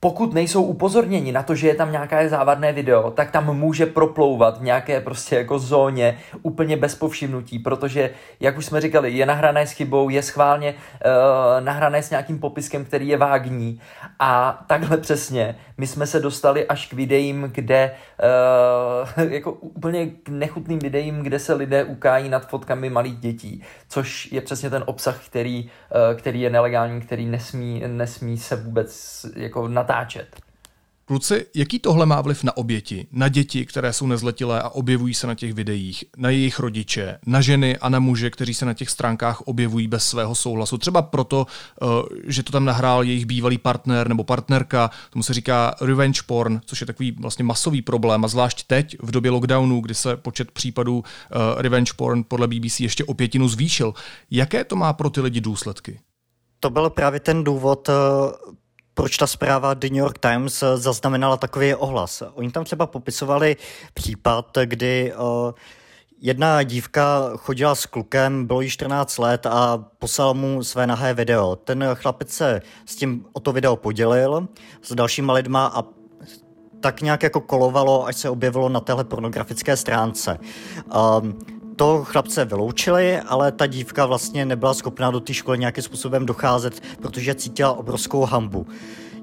pokud 0.00 0.34
nejsou 0.34 0.62
upozorněni 0.62 1.32
na 1.32 1.42
to, 1.42 1.54
že 1.54 1.68
je 1.68 1.74
tam 1.74 1.92
nějaké 1.92 2.28
závadné 2.28 2.72
video, 2.72 3.10
tak 3.10 3.30
tam 3.30 3.56
může 3.56 3.86
proplouvat 3.86 4.58
v 4.58 4.62
nějaké 4.62 5.00
prostě 5.00 5.36
jako 5.36 5.58
zóně 5.58 6.18
úplně 6.42 6.76
bez 6.76 6.94
povšimnutí, 6.94 7.58
protože, 7.58 8.10
jak 8.40 8.58
už 8.58 8.66
jsme 8.66 8.80
říkali, 8.80 9.10
je 9.10 9.26
nahrané 9.26 9.66
s 9.66 9.72
chybou, 9.72 10.08
je 10.08 10.22
schválně 10.22 10.74
uh, 10.74 11.64
nahrané 11.64 12.02
s 12.02 12.10
nějakým 12.10 12.38
popiskem, 12.38 12.84
který 12.84 13.08
je 13.08 13.16
vágní 13.16 13.80
a 14.18 14.64
takhle 14.66 14.96
přesně 14.96 15.56
my 15.78 15.86
jsme 15.86 16.06
se 16.06 16.20
dostali 16.20 16.66
až 16.66 16.86
k 16.86 16.92
videím, 16.92 17.50
kde 17.54 17.90
uh, 17.90 17.96
jako 19.28 19.52
úplně 19.52 20.06
k 20.06 20.28
nechutným 20.28 20.78
videím, 20.78 21.18
kde 21.22 21.38
se 21.38 21.54
lidé 21.54 21.84
ukájí 21.84 22.28
nad 22.28 22.48
fotkami 22.48 22.90
malých 22.90 23.16
dětí, 23.16 23.62
což 23.88 24.32
je 24.32 24.40
přesně 24.40 24.70
ten 24.70 24.82
obsah, 24.86 25.26
který, 25.26 25.64
uh, 25.64 26.18
který 26.18 26.40
je 26.40 26.50
nelegální, 26.50 27.00
který 27.00 27.26
nesmí, 27.26 27.82
nesmí 27.86 28.38
se 28.38 28.56
vůbec 28.56 29.26
jako 29.36 29.68
natáčet. 29.68 30.47
Kluci, 31.08 31.46
jaký 31.54 31.78
tohle 31.78 32.06
má 32.06 32.20
vliv 32.20 32.44
na 32.44 32.56
oběti, 32.56 33.06
na 33.12 33.28
děti, 33.28 33.66
které 33.66 33.92
jsou 33.92 34.06
nezletilé 34.06 34.62
a 34.62 34.68
objevují 34.68 35.14
se 35.14 35.26
na 35.26 35.34
těch 35.34 35.54
videích, 35.54 36.04
na 36.16 36.30
jejich 36.30 36.58
rodiče, 36.58 37.18
na 37.26 37.40
ženy 37.40 37.78
a 37.78 37.88
na 37.88 37.98
muže, 37.98 38.30
kteří 38.30 38.54
se 38.54 38.66
na 38.66 38.74
těch 38.74 38.90
stránkách 38.90 39.40
objevují 39.40 39.88
bez 39.88 40.04
svého 40.04 40.34
souhlasu? 40.34 40.78
Třeba 40.78 41.02
proto, 41.02 41.46
eh, 41.82 41.86
že 42.24 42.42
to 42.42 42.52
tam 42.52 42.64
nahrál 42.64 43.02
jejich 43.02 43.26
bývalý 43.26 43.58
partner 43.58 44.08
nebo 44.08 44.24
partnerka, 44.24 44.90
tomu 45.10 45.22
se 45.22 45.34
říká 45.34 45.74
revenge 45.80 46.20
porn, 46.26 46.60
což 46.66 46.80
je 46.80 46.86
takový 46.86 47.10
vlastně 47.10 47.44
masový 47.44 47.82
problém 47.82 48.24
a 48.24 48.28
zvlášť 48.28 48.66
teď 48.66 48.96
v 49.02 49.10
době 49.10 49.30
lockdownu, 49.30 49.80
kdy 49.80 49.94
se 49.94 50.16
počet 50.16 50.50
případů 50.50 51.04
eh, 51.04 51.62
revenge 51.62 51.92
porn 51.96 52.24
podle 52.28 52.48
BBC 52.48 52.80
ještě 52.80 53.04
o 53.04 53.14
pětinu 53.14 53.48
zvýšil. 53.48 53.94
Jaké 54.30 54.64
to 54.64 54.76
má 54.76 54.92
pro 54.92 55.10
ty 55.10 55.20
lidi 55.20 55.40
důsledky? 55.40 56.00
To 56.60 56.70
byl 56.70 56.90
právě 56.90 57.20
ten 57.20 57.44
důvod, 57.44 57.88
eh, 57.88 57.92
proč 58.98 59.16
ta 59.16 59.26
zpráva 59.26 59.74
The 59.74 59.86
New 59.86 59.96
York 59.96 60.18
Times 60.18 60.62
eh, 60.62 60.76
zaznamenala 60.76 61.36
takový 61.36 61.74
ohlas. 61.74 62.22
Oni 62.34 62.50
tam 62.50 62.64
třeba 62.64 62.86
popisovali 62.86 63.56
případ, 63.94 64.58
kdy 64.64 65.12
uh, 65.14 65.52
jedna 66.20 66.62
dívka 66.62 67.30
chodila 67.36 67.74
s 67.74 67.86
klukem, 67.86 68.46
bylo 68.46 68.60
jí 68.60 68.70
14 68.70 69.18
let 69.18 69.46
a 69.46 69.84
poslal 69.98 70.34
mu 70.34 70.64
své 70.64 70.86
nahé 70.86 71.14
video. 71.14 71.56
Ten 71.56 71.84
chlapec 71.94 72.30
se 72.30 72.62
s 72.86 72.96
tím 72.96 73.24
o 73.32 73.40
to 73.40 73.52
video 73.52 73.76
podělil 73.76 74.48
s 74.82 74.94
dalšíma 74.94 75.32
lidma 75.32 75.66
a 75.74 75.84
tak 76.80 77.02
nějak 77.02 77.22
jako 77.22 77.40
kolovalo, 77.40 78.06
až 78.06 78.16
se 78.16 78.30
objevilo 78.30 78.68
na 78.68 78.80
téhle 78.80 79.04
pornografické 79.04 79.76
stránce. 79.76 80.38
Um, 81.20 81.38
to 81.78 82.04
chlapce 82.04 82.44
vyloučili, 82.44 83.20
ale 83.20 83.52
ta 83.52 83.66
dívka 83.66 84.06
vlastně 84.06 84.44
nebyla 84.44 84.74
schopná 84.74 85.10
do 85.10 85.20
té 85.20 85.34
školy 85.34 85.58
nějakým 85.58 85.84
způsobem 85.84 86.26
docházet, 86.26 86.82
protože 87.02 87.34
cítila 87.34 87.72
obrovskou 87.72 88.24
hambu. 88.24 88.66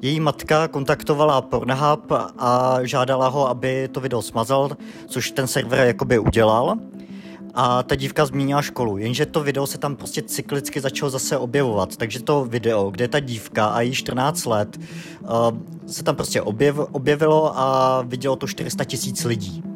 Její 0.01 0.19
matka 0.19 0.67
kontaktovala 0.67 1.41
Pornhub 1.41 2.11
a 2.37 2.77
žádala 2.83 3.27
ho, 3.27 3.49
aby 3.49 3.87
to 3.91 3.99
video 3.99 4.21
smazal, 4.21 4.69
což 5.07 5.31
ten 5.31 5.47
server 5.47 5.87
jakoby 5.87 6.19
udělal. 6.19 6.75
A 7.53 7.83
ta 7.83 7.95
dívka 7.95 8.25
zmínila 8.25 8.61
školu, 8.61 8.97
jenže 8.97 9.25
to 9.25 9.43
video 9.43 9.67
se 9.67 9.77
tam 9.77 9.95
prostě 9.95 10.21
cyklicky 10.21 10.81
začalo 10.81 11.09
zase 11.09 11.37
objevovat. 11.37 11.95
Takže 11.97 12.23
to 12.23 12.45
video, 12.45 12.89
kde 12.91 13.07
ta 13.07 13.19
dívka 13.19 13.67
a 13.67 13.81
jí 13.81 13.93
14 13.93 14.45
let, 14.45 14.79
uh, 15.21 15.29
se 15.87 16.03
tam 16.03 16.15
prostě 16.15 16.41
objev, 16.41 16.79
objevilo 16.79 17.59
a 17.59 18.01
vidělo 18.01 18.35
to 18.35 18.47
400 18.47 18.83
tisíc 18.83 19.23
lidí. 19.23 19.74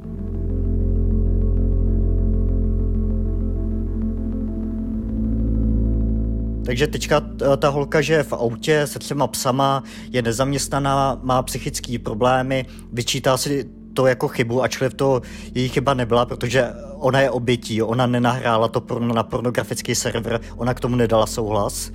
Takže 6.70 6.88
teďka 6.88 7.22
ta 7.58 7.70
holka, 7.70 8.02
že 8.02 8.14
je 8.14 8.24
v 8.24 8.34
autě 8.34 8.88
se 8.88 9.00
třema 9.00 9.28
psama, 9.28 9.84
je 10.12 10.22
nezaměstnaná, 10.22 11.20
má 11.24 11.44
psychické 11.44 12.00
problémy, 12.00 12.66
vyčítá 12.94 13.38
si 13.38 13.70
to 13.94 14.08
jako 14.08 14.28
chybu, 14.28 14.64
ačkoliv 14.64 14.94
to 14.94 15.22
její 15.56 15.70
chyba 15.70 15.94
nebyla, 15.94 16.26
protože 16.26 16.68
ona 16.96 17.22
je 17.22 17.30
obětí, 17.30 17.82
ona 17.82 18.08
nenahrála 18.08 18.68
to 18.68 19.00
na 19.00 19.24
pornografický 19.24 19.96
server, 19.96 20.42
ona 20.58 20.74
k 20.74 20.80
tomu 20.80 20.96
nedala 20.96 21.26
souhlas. 21.26 21.92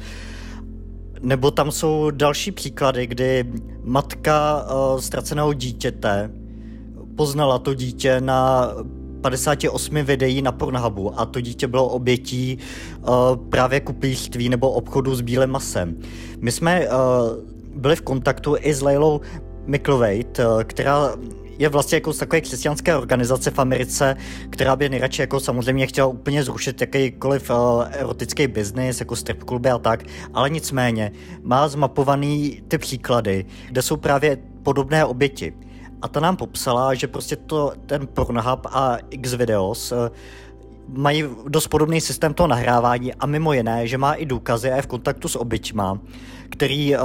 Nebo 1.20 1.50
tam 1.50 1.70
jsou 1.70 2.10
další 2.10 2.52
příklady, 2.52 3.06
kdy 3.06 3.44
matka 3.84 4.62
uh, 4.62 5.00
ztraceného 5.00 5.52
dítěte 5.52 6.30
poznala 7.16 7.58
to 7.58 7.74
dítě 7.74 8.20
na 8.20 8.70
58 9.24 10.04
videí 10.04 10.42
na 10.42 10.52
Pornhubu 10.52 11.20
a 11.20 11.26
to 11.26 11.40
dítě 11.40 11.66
bylo 11.66 11.88
obětí 11.88 12.58
uh, 13.00 13.36
právě 13.36 13.80
kuplictví 13.80 14.48
nebo 14.48 14.70
obchodu 14.70 15.14
s 15.14 15.20
bílým 15.20 15.50
masem. 15.50 15.96
My 16.40 16.52
jsme 16.52 16.80
uh, 16.80 16.94
byli 17.74 17.96
v 17.96 18.00
kontaktu 18.00 18.56
i 18.60 18.74
s 18.74 18.82
Leilou 18.82 19.20
McLovate, 19.66 20.46
uh, 20.46 20.62
která 20.62 21.14
je 21.58 21.68
vlastně 21.68 21.96
jako 21.96 22.12
z 22.12 22.18
takové 22.18 22.40
křesťanské 22.40 22.96
organizace 22.96 23.50
v 23.50 23.58
Americe, 23.58 24.16
která 24.50 24.76
by 24.76 24.88
nejradši 24.88 25.22
jako 25.22 25.40
samozřejmě 25.40 25.86
chtěla 25.86 26.06
úplně 26.06 26.44
zrušit 26.44 26.80
jakýkoliv 26.80 27.50
uh, 27.50 27.56
erotický 27.90 28.46
biznis, 28.46 29.00
jako 29.00 29.16
strip 29.16 29.44
kluby 29.44 29.70
a 29.70 29.78
tak, 29.78 30.04
ale 30.34 30.50
nicméně 30.50 31.12
má 31.42 31.68
zmapovaný 31.68 32.62
ty 32.68 32.78
příklady, 32.78 33.44
kde 33.68 33.82
jsou 33.82 33.96
právě 33.96 34.38
podobné 34.62 35.04
oběti. 35.04 35.63
A 36.04 36.08
ta 36.08 36.20
nám 36.20 36.36
popsala, 36.36 36.94
že 36.94 37.06
prostě 37.06 37.36
to, 37.36 37.72
ten 37.86 38.06
Pornhub 38.06 38.66
a 38.66 38.96
Xvideos 39.22 39.92
eh, 39.92 40.10
mají 40.88 41.24
dost 41.48 41.66
podobný 41.66 42.00
systém 42.00 42.34
toho 42.34 42.46
nahrávání 42.46 43.14
a 43.14 43.26
mimo 43.26 43.52
jiné, 43.52 43.86
že 43.86 43.98
má 43.98 44.14
i 44.14 44.26
důkazy 44.26 44.70
a 44.70 44.76
je 44.76 44.82
v 44.82 44.86
kontaktu 44.86 45.28
s 45.28 45.36
oběťma, 45.36 45.98
který 46.50 46.96
uh, 46.96 47.02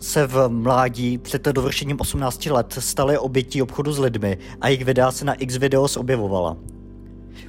se 0.00 0.26
v 0.26 0.48
mládí 0.48 1.18
před 1.18 1.44
dovršením 1.44 2.00
18 2.00 2.46
let 2.46 2.76
staly 2.78 3.18
obětí 3.18 3.62
obchodu 3.62 3.92
s 3.92 3.98
lidmi 3.98 4.38
a 4.60 4.68
jejich 4.68 4.84
videa 4.84 5.12
se 5.12 5.24
na 5.24 5.34
Xvideos 5.46 5.96
objevovala. 5.96 6.56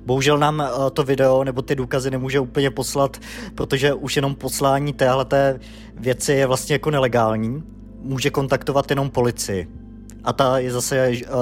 Bohužel 0.06 0.38
nám 0.38 0.60
uh, 0.60 0.90
to 0.90 1.04
video 1.04 1.44
nebo 1.44 1.62
ty 1.62 1.76
důkazy 1.76 2.12
nemůže 2.12 2.40
úplně 2.40 2.72
poslat, 2.72 3.18
protože 3.56 3.94
už 3.94 4.16
jenom 4.16 4.36
poslání 4.36 4.94
téhleté 4.94 5.60
věci 5.96 6.34
je 6.34 6.48
vlastně 6.48 6.74
jako 6.74 6.92
nelegální. 6.92 7.64
Může 8.02 8.30
kontaktovat 8.30 8.90
jenom 8.90 9.10
policii 9.10 9.81
a 10.24 10.34
ta 10.34 10.60
je 10.60 10.72
zase 10.72 11.10
uh, 11.10 11.36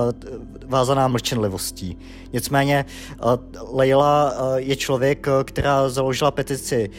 vázaná 0.66 1.08
mlčenlivostí. 1.08 1.98
Nicméně 2.34 2.86
uh, 3.24 3.32
Leila 3.78 4.34
je 4.56 4.76
člověk, 4.76 5.28
která 5.44 5.90
založila 5.90 6.32
petici 6.32 6.90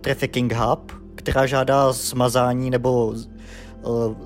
Trafficking 0.00 0.52
Hub, 0.52 0.92
která 1.14 1.46
žádá 1.46 1.92
smazání 1.92 2.70
nebo 2.70 3.14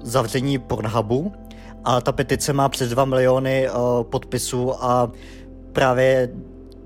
zavření 0.02 0.58
Pornhubu 0.58 1.32
a 1.84 2.00
ta 2.00 2.12
petice 2.12 2.52
má 2.52 2.68
přes 2.68 2.90
2 2.90 3.04
miliony 3.04 3.68
podpisů 4.02 4.84
a 4.84 5.12
právě 5.72 6.28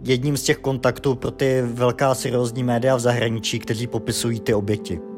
jedním 0.04 0.36
z 0.36 0.42
těch 0.42 0.58
kontaktů 0.58 1.14
pro 1.14 1.30
ty 1.30 1.62
velká 1.62 2.14
seriózní 2.14 2.64
média 2.64 2.96
v 2.96 3.00
zahraničí, 3.00 3.58
kteří 3.58 3.86
popisují 3.86 4.40
ty 4.40 4.54
oběti. 4.54 5.13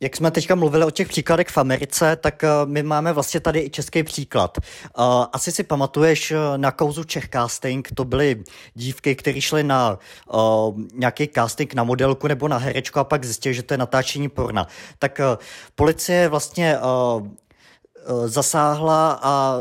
Jak 0.00 0.16
jsme 0.16 0.30
teďka 0.30 0.54
mluvili 0.54 0.84
o 0.84 0.90
těch 0.90 1.08
příkladech 1.08 1.48
v 1.48 1.58
Americe, 1.58 2.16
tak 2.16 2.42
uh, 2.42 2.70
my 2.70 2.82
máme 2.82 3.12
vlastně 3.12 3.40
tady 3.40 3.60
i 3.60 3.70
český 3.70 4.02
příklad. 4.02 4.58
Uh, 4.58 5.04
asi 5.32 5.52
si 5.52 5.62
pamatuješ 5.62 6.30
uh, 6.30 6.38
na 6.56 6.70
kauzu 6.70 7.04
Czech 7.04 7.28
Casting, 7.28 7.88
to 7.94 8.04
byly 8.04 8.42
dívky, 8.74 9.14
které 9.14 9.40
šly 9.40 9.64
na 9.64 9.98
nějaký 10.94 11.28
casting 11.34 11.74
na 11.74 11.84
modelku 11.84 12.28
nebo 12.28 12.48
na 12.48 12.56
herečku 12.56 12.98
a 12.98 13.04
pak 13.04 13.24
zjistili, 13.24 13.54
že 13.54 13.62
to 13.62 13.74
je 13.74 13.78
natáčení 13.78 14.28
porna. 14.28 14.66
Tak 14.98 15.20
policie 15.74 16.28
vlastně 16.28 16.78
zasáhla 18.26 19.20
a 19.22 19.60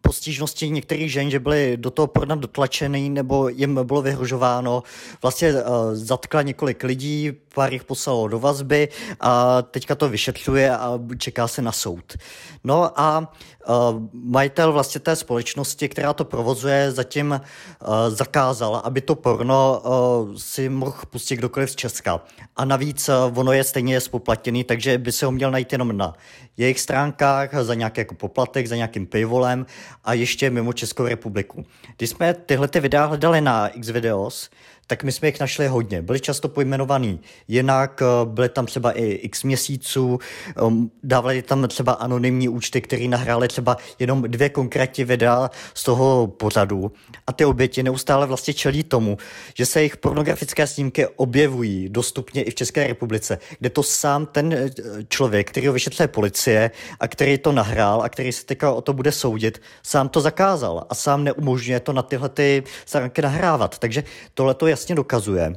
po 0.00 0.12
stížnosti 0.12 0.70
některých 0.70 1.12
žen, 1.12 1.30
že 1.30 1.40
byly 1.40 1.76
do 1.76 1.90
toho 1.90 2.06
porna 2.06 2.34
dotlačený 2.34 3.10
nebo 3.10 3.48
jim 3.48 3.80
bylo 3.84 4.02
vyhrožováno, 4.02 4.82
vlastně 5.22 5.52
uh, 5.52 5.58
zatkla 5.92 6.42
několik 6.42 6.84
lidí, 6.84 7.32
pár 7.54 7.72
jich 7.72 7.84
poslalo 7.84 8.28
do 8.28 8.38
vazby 8.38 8.88
a 9.20 9.62
teďka 9.62 9.94
to 9.94 10.08
vyšetřuje 10.08 10.76
a 10.76 10.98
čeká 11.18 11.48
se 11.48 11.62
na 11.62 11.72
soud. 11.72 12.16
No 12.64 13.00
a 13.00 13.32
uh, 13.68 13.74
majitel 14.12 14.72
vlastně 14.72 15.00
té 15.00 15.16
společnosti, 15.16 15.88
která 15.88 16.12
to 16.12 16.24
provozuje, 16.24 16.90
zatím 16.90 17.30
uh, 17.30 17.94
zakázal, 18.08 18.80
aby 18.84 19.00
to 19.00 19.14
porno 19.14 19.82
uh, 19.84 20.36
si 20.36 20.68
mohl 20.68 20.98
pustit 21.10 21.36
kdokoliv 21.36 21.70
z 21.70 21.76
Česka. 21.76 22.20
A 22.56 22.64
navíc 22.64 23.08
uh, 23.08 23.38
ono 23.38 23.52
je 23.52 23.64
stejně 23.64 24.00
spoplatněný, 24.00 24.64
takže 24.64 24.98
by 24.98 25.12
se 25.12 25.26
ho 25.26 25.32
měl 25.32 25.50
najít 25.50 25.72
jenom 25.72 25.96
na 25.96 26.14
jejich 26.56 26.80
stránkách 26.80 27.50
za 27.62 27.74
nějaký 27.74 28.00
jako 28.00 28.14
poplatek, 28.14 28.66
za 28.66 28.76
nějakým 28.76 29.06
pivolem 29.06 29.66
a 30.04 30.12
ještě 30.12 30.50
mimo 30.50 30.72
Českou 30.72 31.06
republiku. 31.06 31.64
Když 31.96 32.10
jsme 32.10 32.34
tyhle 32.34 32.68
ty 32.68 32.80
videa 32.80 33.04
hledali 33.04 33.40
na 33.40 33.68
Xvideos, 33.80 34.50
tak 34.86 35.04
my 35.04 35.12
jsme 35.12 35.28
jich 35.28 35.40
našli 35.40 35.66
hodně. 35.66 36.02
Byli 36.02 36.20
často 36.20 36.48
pojmenovaný 36.48 37.20
jinak, 37.48 38.02
byly 38.24 38.48
tam 38.48 38.66
třeba 38.66 38.92
i 38.92 39.04
x 39.04 39.42
měsíců, 39.42 40.18
um, 40.62 40.90
dávali 41.02 41.42
tam 41.42 41.68
třeba 41.68 41.92
anonymní 41.92 42.48
účty, 42.48 42.80
které 42.80 43.08
nahrály 43.08 43.48
třeba 43.48 43.76
jenom 43.98 44.22
dvě 44.22 44.48
konkrétní 44.48 45.04
videa 45.04 45.50
z 45.74 45.82
toho 45.82 46.26
pořadu 46.26 46.92
a 47.26 47.32
ty 47.32 47.44
oběti 47.44 47.82
neustále 47.82 48.26
vlastně 48.26 48.54
čelí 48.54 48.82
tomu, 48.82 49.16
že 49.54 49.66
se 49.66 49.80
jejich 49.80 49.96
pornografické 49.96 50.66
snímky 50.66 51.06
objevují 51.06 51.88
dostupně 51.88 52.42
i 52.42 52.50
v 52.50 52.54
České 52.54 52.86
republice, 52.86 53.38
kde 53.58 53.70
to 53.70 53.82
sám 53.82 54.26
ten 54.26 54.52
eh, 54.52 54.70
člověk, 55.08 55.50
který 55.50 55.66
ho 55.66 55.72
vyšetřuje 55.72 56.08
policie 56.08 56.70
a 57.00 57.08
který 57.08 57.38
to 57.38 57.52
nahrál 57.52 58.02
a 58.02 58.08
který 58.08 58.32
se 58.32 58.44
teďka 58.46 58.72
o 58.72 58.80
to 58.80 58.92
bude 58.92 59.12
soudit, 59.12 59.62
sám 59.82 60.08
to 60.08 60.20
zakázal 60.20 60.86
a 60.90 60.94
sám 60.94 61.24
neumožňuje 61.24 61.80
to 61.80 61.92
na 61.92 62.02
tyhle 62.02 62.28
ty 62.28 62.62
stránky 62.86 63.22
nahrávat. 63.22 63.78
Takže 63.78 64.04
tohle 64.34 64.54
to 64.54 64.66
jasně 64.82 64.94
dokazuje, 64.94 65.52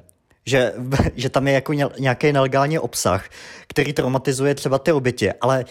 že, 0.45 0.73
že 1.15 1.29
tam 1.29 1.47
je 1.47 1.53
jako 1.53 1.73
nějaký 1.73 2.31
nelegální 2.31 2.79
obsah, 2.79 3.29
který 3.67 3.93
traumatizuje 3.93 4.55
třeba 4.55 4.79
ty 4.79 4.91
oběti, 4.91 5.33
ale 5.33 5.65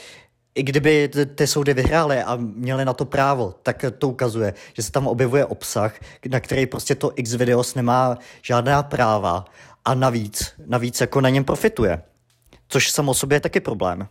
i 0.55 0.63
kdyby 0.63 1.11
ty 1.35 1.47
soudy 1.47 1.75
vyhrály 1.75 2.23
a 2.23 2.37
měly 2.37 2.85
na 2.85 2.93
to 2.93 3.05
právo, 3.05 3.55
tak 3.63 3.85
to 3.99 4.09
ukazuje, 4.09 4.55
že 4.73 4.83
se 4.83 4.93
tam 4.93 5.07
objevuje 5.07 5.45
obsah, 5.45 5.95
na 6.31 6.41
který 6.41 6.67
prostě 6.67 6.95
to 6.95 7.13
X 7.17 7.35
videos 7.35 7.75
nemá 7.75 8.19
žádná 8.43 8.83
práva 8.83 9.45
a 9.85 9.95
navíc, 9.95 10.55
navíc 10.67 11.01
jako 11.01 11.21
na 11.21 11.29
něm 11.29 11.45
profituje. 11.45 12.03
Což 12.69 12.91
samo 12.91 13.15
sobě 13.15 13.37
je 13.37 13.41
taky 13.41 13.61
problém. 13.61 14.07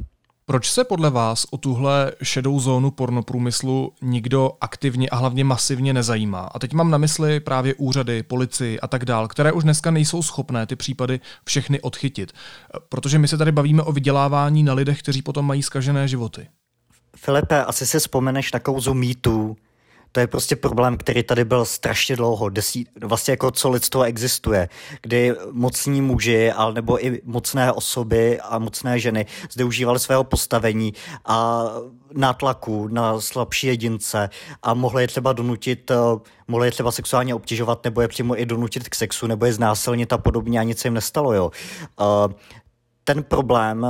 Proč 0.46 0.70
se 0.70 0.84
podle 0.84 1.10
vás 1.10 1.46
o 1.52 1.58
tuhle 1.58 2.12
šedou 2.24 2.60
zónu 2.60 2.92
pornoprůmyslu 2.92 3.94
nikdo 4.02 4.52
aktivně 4.62 5.10
a 5.10 5.16
hlavně 5.16 5.44
masivně 5.44 5.94
nezajímá? 5.94 6.40
A 6.40 6.60
teď 6.60 6.74
mám 6.74 6.92
na 6.92 6.98
mysli 6.98 7.40
právě 7.40 7.74
úřady, 7.74 8.24
policii 8.24 8.80
a 8.80 8.88
tak 8.88 9.06
dál, 9.06 9.28
které 9.28 9.52
už 9.52 9.64
dneska 9.64 9.92
nejsou 9.92 10.22
schopné 10.22 10.66
ty 10.66 10.76
případy 10.76 11.20
všechny 11.46 11.82
odchytit. 11.82 12.34
Protože 12.90 13.20
my 13.20 13.28
se 13.28 13.38
tady 13.38 13.52
bavíme 13.52 13.84
o 13.84 13.92
vydělávání 13.92 14.64
na 14.64 14.74
lidech, 14.74 15.00
kteří 15.00 15.22
potom 15.22 15.46
mají 15.46 15.64
skažené 15.64 16.08
životy. 16.08 16.48
Filipe, 17.16 17.66
asi 17.66 17.88
si 17.88 18.00
vzpomeneš 18.00 18.52
na 18.52 18.60
kouzu 18.60 18.94
mýtů, 18.94 19.56
to 20.14 20.20
je 20.20 20.28
prostě 20.28 20.56
problém, 20.56 20.98
který 20.98 21.24
tady 21.24 21.46
byl 21.46 21.66
strašně 21.66 22.16
dlouho, 22.16 22.50
desí, 22.50 22.88
vlastně 23.02 23.32
jako 23.32 23.52
co 23.52 23.70
lidstvo 23.70 24.04
existuje, 24.04 24.70
kdy 25.02 25.34
mocní 25.52 26.02
muži, 26.02 26.52
ale 26.52 26.74
nebo 26.74 27.06
i 27.06 27.22
mocné 27.24 27.72
osoby 27.72 28.40
a 28.40 28.60
mocné 28.60 29.00
ženy 29.00 29.26
zde 29.52 29.64
užívali 29.64 30.00
svého 30.00 30.24
postavení 30.24 30.94
a 31.26 31.66
nátlaku 32.14 32.88
na 32.88 33.22
slabší 33.22 33.68
jedince 33.68 34.30
a 34.64 34.74
mohli 34.74 35.04
je 35.04 35.08
třeba 35.08 35.34
donutit, 35.34 35.92
eh, 35.92 35.96
mohli 36.48 36.68
je 36.68 36.72
třeba 36.72 36.92
sexuálně 36.92 37.36
obtěžovat 37.36 37.84
nebo 37.84 38.02
je 38.02 38.08
přímo 38.08 38.42
i 38.42 38.46
donutit 38.46 38.90
k 38.90 38.96
sexu 38.96 39.28
nebo 39.28 39.46
je 39.46 39.54
znásilnit 39.54 40.14
a 40.14 40.18
podobně 40.18 40.60
a 40.60 40.64
nic 40.64 40.86
jim 40.86 40.94
nestalo. 40.94 41.34
Jo. 41.34 41.52
Eh, 42.02 42.34
ten 43.04 43.24
problém 43.24 43.88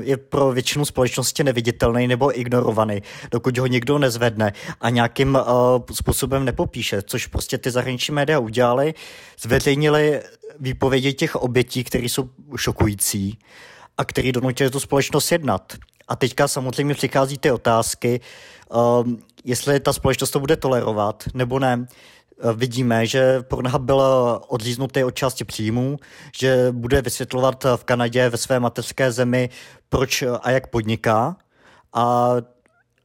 je 0.00 0.16
pro 0.16 0.52
většinu 0.52 0.84
společnosti 0.84 1.44
neviditelný 1.44 2.06
nebo 2.06 2.40
ignorovaný, 2.40 3.02
dokud 3.30 3.58
ho 3.58 3.66
někdo 3.66 3.98
nezvedne 3.98 4.52
a 4.80 4.90
nějakým 4.90 5.34
uh, 5.34 5.42
způsobem 5.92 6.44
nepopíše, 6.44 7.02
což 7.02 7.26
prostě 7.26 7.58
ty 7.58 7.70
zahraniční 7.70 8.14
média 8.14 8.38
udělali, 8.38 8.94
zveřejnili 9.40 10.20
výpovědi 10.60 11.12
těch 11.12 11.36
obětí, 11.36 11.84
které 11.84 12.04
jsou 12.04 12.28
šokující 12.56 13.38
a 13.98 14.04
který 14.04 14.32
donutili 14.32 14.70
tu 14.70 14.80
společnost 14.80 15.32
jednat. 15.32 15.72
A 16.08 16.16
teďka 16.16 16.48
samozřejmě 16.48 16.94
přichází 16.94 17.38
ty 17.38 17.50
otázky, 17.50 18.20
um, 19.02 19.22
jestli 19.44 19.80
ta 19.80 19.92
společnost 19.92 20.30
to 20.30 20.40
bude 20.40 20.56
tolerovat 20.56 21.24
nebo 21.34 21.58
ne. 21.58 21.86
Eh, 22.40 22.52
vidíme, 22.52 23.06
že 23.06 23.42
Pornhub 23.42 23.82
byl 23.82 24.02
odříznutý 24.48 25.04
od 25.04 25.10
části 25.10 25.44
příjmů, 25.44 25.96
že 26.38 26.68
bude 26.72 27.02
vysvětlovat 27.02 27.64
v 27.76 27.84
Kanadě 27.84 28.28
ve 28.28 28.36
své 28.36 28.60
mateřské 28.60 29.12
zemi, 29.12 29.48
proč 29.88 30.24
a 30.42 30.50
jak 30.50 30.66
podniká. 30.66 31.36
A 31.92 32.32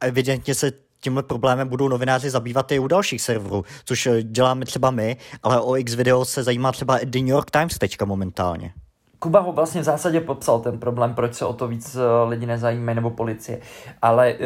evidentně 0.00 0.54
se 0.54 0.72
tímhle 1.00 1.22
problémem 1.22 1.68
budou 1.68 1.88
novináři 1.88 2.30
zabývat 2.30 2.72
i 2.72 2.78
u 2.78 2.86
dalších 2.86 3.22
serverů, 3.22 3.64
což 3.84 4.08
děláme 4.22 4.64
třeba 4.64 4.90
my, 4.90 5.16
ale 5.42 5.60
o 5.60 5.76
X 5.76 5.94
video 5.94 6.24
se 6.24 6.42
zajímá 6.42 6.72
třeba 6.72 6.98
i 6.98 7.06
The 7.06 7.18
New 7.18 7.28
York 7.28 7.50
Times 7.50 7.78
teďka 7.78 8.04
momentálně. 8.04 8.72
Kuba 9.18 9.40
ho 9.40 9.52
vlastně 9.52 9.80
v 9.80 9.84
zásadě 9.84 10.20
popsal 10.20 10.60
ten 10.60 10.78
problém, 10.78 11.14
proč 11.14 11.34
se 11.34 11.44
o 11.44 11.52
to 11.52 11.68
víc 11.68 11.96
eh, 11.96 12.28
lidi 12.28 12.46
nezajímají, 12.46 12.96
nebo 12.96 13.10
policie. 13.10 13.60
Ale 14.02 14.34
uh, 14.34 14.38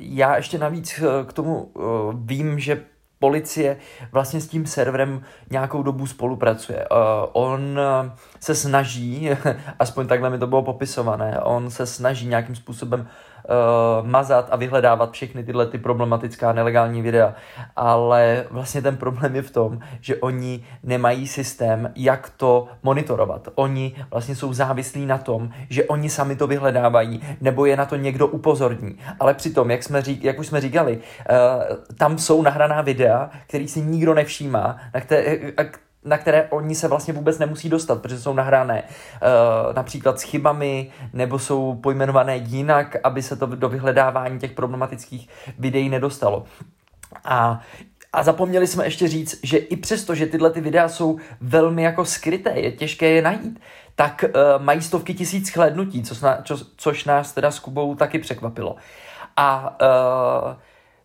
já 0.00 0.36
ještě 0.36 0.58
navíc 0.58 1.00
k 1.26 1.32
tomu 1.32 1.62
uh, 1.62 1.82
vím, 2.14 2.58
že 2.58 2.84
policie 3.22 3.76
vlastně 4.12 4.40
s 4.40 4.48
tím 4.48 4.66
serverem 4.66 5.22
nějakou 5.50 5.82
dobu 5.82 6.06
spolupracuje. 6.06 6.78
Uh, 6.90 6.98
on 7.32 7.80
se 8.40 8.54
snaží, 8.54 9.30
aspoň 9.78 10.06
takhle 10.06 10.30
mi 10.30 10.38
to 10.38 10.46
bylo 10.46 10.62
popisované, 10.62 11.40
on 11.40 11.70
se 11.70 11.86
snaží 11.86 12.26
nějakým 12.26 12.56
způsobem 12.56 13.06
uh, 13.44 14.06
mazat 14.06 14.48
a 14.50 14.56
vyhledávat 14.56 15.12
všechny 15.12 15.44
tyhle 15.44 15.66
ty 15.66 15.78
problematická 15.78 16.52
nelegální 16.52 17.02
videa. 17.02 17.34
Ale 17.76 18.44
vlastně 18.50 18.82
ten 18.82 18.96
problém 18.96 19.36
je 19.36 19.42
v 19.42 19.50
tom, 19.50 19.78
že 20.00 20.16
oni 20.16 20.64
nemají 20.82 21.26
systém, 21.26 21.92
jak 21.96 22.30
to 22.36 22.68
monitorovat. 22.82 23.48
Oni 23.54 23.94
vlastně 24.10 24.36
jsou 24.36 24.52
závislí 24.52 25.06
na 25.06 25.18
tom, 25.18 25.50
že 25.70 25.84
oni 25.84 26.10
sami 26.10 26.36
to 26.36 26.46
vyhledávají, 26.46 27.22
nebo 27.40 27.66
je 27.66 27.76
na 27.76 27.86
to 27.86 27.96
někdo 27.96 28.26
upozorní. 28.26 28.98
Ale 29.20 29.34
přitom, 29.34 29.70
jak, 29.70 29.82
jsme 29.82 30.02
řík, 30.02 30.24
jak 30.24 30.38
už 30.38 30.46
jsme 30.46 30.60
říkali, 30.60 30.96
uh, 30.96 31.76
tam 31.96 32.18
jsou 32.18 32.42
nahraná 32.42 32.80
videa, 32.80 33.30
který 33.46 33.68
si 33.68 33.80
nikdo 33.80 34.14
nevšímá, 34.14 34.76
na 34.94 35.00
které, 35.00 35.38
na 36.04 36.18
které 36.18 36.48
oni 36.50 36.74
se 36.74 36.88
vlastně 36.88 37.14
vůbec 37.14 37.38
nemusí 37.38 37.68
dostat, 37.68 38.02
protože 38.02 38.20
jsou 38.20 38.34
nahrané 38.34 38.82
uh, 38.82 39.74
například 39.74 40.20
s 40.20 40.22
chybami, 40.22 40.90
nebo 41.12 41.38
jsou 41.38 41.74
pojmenované 41.74 42.36
jinak, 42.36 42.96
aby 43.04 43.22
se 43.22 43.36
to 43.36 43.46
do 43.46 43.68
vyhledávání 43.68 44.38
těch 44.38 44.52
problematických 44.52 45.28
videí 45.58 45.88
nedostalo. 45.88 46.44
A 47.24 47.60
a 48.14 48.22
zapomněli 48.22 48.66
jsme 48.66 48.86
ještě 48.86 49.08
říct, 49.08 49.40
že 49.42 49.58
i 49.58 49.76
přesto, 49.76 50.14
že 50.14 50.26
tyhle 50.26 50.50
ty 50.50 50.60
videa 50.60 50.88
jsou 50.88 51.18
velmi 51.40 51.82
jako 51.82 52.04
skryté, 52.04 52.50
je 52.50 52.72
těžké 52.72 53.08
je 53.08 53.22
najít, 53.22 53.60
tak 53.94 54.24
uh, 54.24 54.62
mají 54.62 54.82
stovky 54.82 55.14
tisíc 55.14 55.50
chlédnutí, 55.50 56.02
co, 56.02 56.14
čo, 56.42 56.58
což 56.76 57.04
nás 57.04 57.32
teda 57.32 57.50
s 57.50 57.58
Kubou 57.58 57.94
taky 57.94 58.18
překvapilo. 58.18 58.76
A 59.36 59.76
uh, 59.80 60.56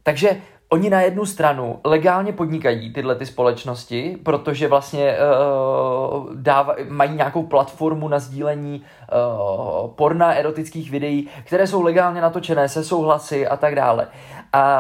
takže 0.04 0.42
Oni 0.70 0.90
na 0.90 1.02
jednu 1.02 1.26
stranu 1.26 1.80
legálně 1.84 2.34
podnikají 2.34 2.94
tyhle 2.94 3.16
ty 3.16 3.26
společnosti, 3.26 4.18
protože 4.24 4.68
vlastně 4.68 5.18
uh, 5.18 6.34
dáva, 6.36 6.76
mají 6.90 7.12
nějakou 7.12 7.44
platformu 7.44 8.08
na 8.08 8.20
sdílení 8.20 8.82
uh, 8.82 9.90
porna 9.90 10.34
erotických 10.34 10.92
videí, 10.92 11.30
které 11.44 11.68
jsou 11.68 11.82
legálně 11.82 12.22
natočené 12.22 12.70
se 12.70 12.84
souhlasy 12.84 13.48
a 13.48 13.58
tak 13.58 13.76
dále. 13.76 14.08
A, 14.54 14.72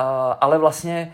ale 0.41 0.58
vlastně 0.58 1.13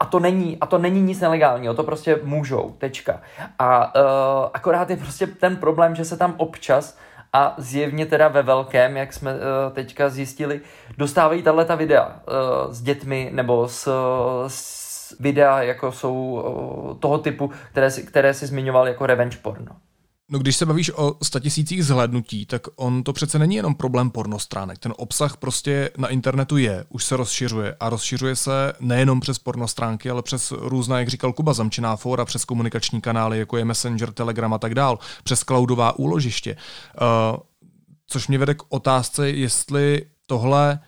a 0.00 0.04
to 0.04 0.20
není, 0.20 0.58
a 0.60 0.66
to 0.66 0.78
není 0.78 1.02
nic 1.02 1.20
nelegálního, 1.20 1.74
to 1.74 1.82
prostě 1.84 2.20
můžou, 2.22 2.74
tečka. 2.78 3.20
A 3.58 3.94
uh, 3.94 4.50
akorát 4.54 4.90
je 4.90 4.96
prostě 4.96 5.26
ten 5.26 5.56
problém, 5.56 5.94
že 5.94 6.04
se 6.04 6.16
tam 6.16 6.34
občas 6.36 6.98
a 7.32 7.54
zjevně 7.58 8.06
teda 8.06 8.28
ve 8.28 8.42
velkém, 8.42 8.96
jak 8.96 9.12
jsme 9.12 9.34
uh, 9.34 9.38
teďka 9.72 10.08
zjistili, 10.08 10.60
dostávají 10.98 11.42
tahle 11.42 11.64
ta 11.64 11.74
videa 11.74 12.06
uh, 12.06 12.72
s 12.72 12.82
dětmi 12.82 13.30
nebo 13.32 13.68
s, 13.68 13.88
s 14.46 15.16
videa, 15.20 15.62
jako 15.62 15.92
jsou 15.92 16.14
uh, 16.14 16.98
toho 16.98 17.18
typu, 17.18 17.50
které 17.70 17.90
si, 17.90 18.02
které 18.02 18.34
si 18.34 18.46
zmiňoval 18.46 18.88
jako 18.88 19.06
revenge 19.06 19.38
porno. 19.42 19.76
No 20.32 20.38
když 20.38 20.56
se 20.56 20.66
bavíš 20.66 20.90
o 20.94 21.16
statisících 21.22 21.84
zhlédnutí, 21.84 22.46
tak 22.46 22.62
on 22.76 23.02
to 23.02 23.12
přece 23.12 23.38
není 23.38 23.54
jenom 23.54 23.74
problém 23.74 24.10
pornostránek. 24.10 24.78
Ten 24.78 24.94
obsah 24.96 25.36
prostě 25.36 25.90
na 25.98 26.08
internetu 26.08 26.56
je, 26.56 26.84
už 26.88 27.04
se 27.04 27.16
rozšiřuje 27.16 27.76
a 27.80 27.90
rozšiřuje 27.90 28.36
se 28.36 28.72
nejenom 28.80 29.20
přes 29.20 29.38
pornostránky, 29.38 30.10
ale 30.10 30.22
přes 30.22 30.52
různá, 30.56 30.98
jak 30.98 31.08
říkal 31.08 31.32
Kuba, 31.32 31.52
zamčená 31.52 31.96
fóra, 31.96 32.24
přes 32.24 32.44
komunikační 32.44 33.00
kanály, 33.00 33.38
jako 33.38 33.56
je 33.56 33.64
Messenger, 33.64 34.12
Telegram 34.12 34.54
a 34.54 34.58
tak 34.58 34.74
dál, 34.74 34.98
přes 35.24 35.40
cloudová 35.40 35.98
úložiště. 35.98 36.56
Uh, 37.32 37.36
což 38.06 38.28
mě 38.28 38.38
vede 38.38 38.54
k 38.54 38.62
otázce, 38.68 39.30
jestli 39.30 40.06
tohle 40.26 40.80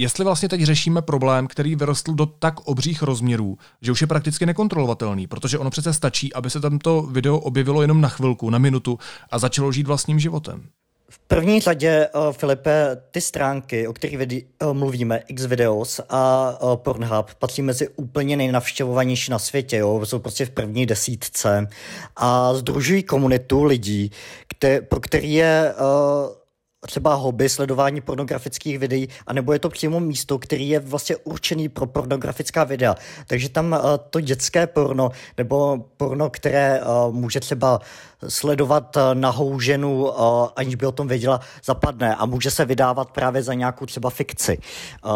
Jestli 0.00 0.24
vlastně 0.24 0.48
teď 0.48 0.62
řešíme 0.62 1.02
problém, 1.02 1.46
který 1.46 1.76
vyrostl 1.76 2.14
do 2.14 2.26
tak 2.26 2.60
obřích 2.60 3.02
rozměrů, 3.02 3.58
že 3.82 3.92
už 3.92 4.00
je 4.00 4.06
prakticky 4.06 4.46
nekontrolovatelný, 4.46 5.26
protože 5.26 5.58
ono 5.58 5.70
přece 5.70 5.92
stačí, 5.92 6.32
aby 6.32 6.50
se 6.50 6.60
tamto 6.60 7.02
video 7.02 7.38
objevilo 7.38 7.82
jenom 7.82 8.00
na 8.00 8.08
chvilku, 8.08 8.50
na 8.50 8.58
minutu 8.58 8.98
a 9.30 9.38
začalo 9.38 9.72
žít 9.72 9.86
vlastním 9.86 10.18
životem. 10.18 10.62
V 11.10 11.18
první 11.18 11.60
řadě, 11.60 12.08
uh, 12.14 12.32
Filipe, 12.32 12.96
ty 13.10 13.20
stránky, 13.20 13.88
o 13.88 13.92
kterých 13.92 14.18
vidi- 14.18 14.44
uh, 14.64 14.74
mluvíme, 14.74 15.22
Xvideos 15.34 16.00
a 16.08 16.52
uh, 16.62 16.76
Pornhub, 16.76 17.34
patří 17.38 17.62
mezi 17.62 17.88
úplně 17.88 18.36
nejnavštěvovanější 18.36 19.30
na 19.30 19.38
světě, 19.38 19.76
jo? 19.76 20.06
jsou 20.06 20.18
prostě 20.18 20.46
v 20.46 20.50
první 20.50 20.86
desítce 20.86 21.68
a 22.16 22.54
združují 22.54 23.02
komunitu 23.02 23.64
lidí, 23.64 24.10
kte- 24.54 24.80
pro 24.80 25.00
který 25.00 25.32
je 25.32 25.74
uh, 25.74 26.39
třeba 26.86 27.14
hobby 27.14 27.48
sledování 27.48 28.00
pornografických 28.00 28.78
videí, 28.78 29.08
anebo 29.26 29.52
je 29.52 29.58
to 29.58 29.68
přímo 29.68 30.00
místo, 30.00 30.38
který 30.38 30.68
je 30.68 30.80
vlastně 30.80 31.16
určený 31.16 31.68
pro 31.68 31.86
pornografická 31.86 32.64
videa. 32.64 32.94
Takže 33.26 33.48
tam 33.48 33.72
uh, 33.72 33.78
to 34.10 34.20
dětské 34.20 34.66
porno, 34.66 35.10
nebo 35.38 35.84
porno, 35.96 36.30
které 36.30 36.80
uh, 36.80 37.14
může 37.14 37.40
třeba 37.40 37.80
sledovat 38.28 38.96
uh, 38.96 39.02
nahou 39.14 39.60
ženu, 39.60 40.04
uh, 40.04 40.12
aniž 40.56 40.74
by 40.74 40.86
o 40.86 40.92
tom 40.92 41.08
věděla, 41.08 41.40
zapadne 41.64 42.16
a 42.16 42.26
může 42.26 42.50
se 42.50 42.64
vydávat 42.64 43.10
právě 43.10 43.42
za 43.42 43.54
nějakou 43.54 43.86
třeba 43.86 44.10
fikci. 44.10 44.58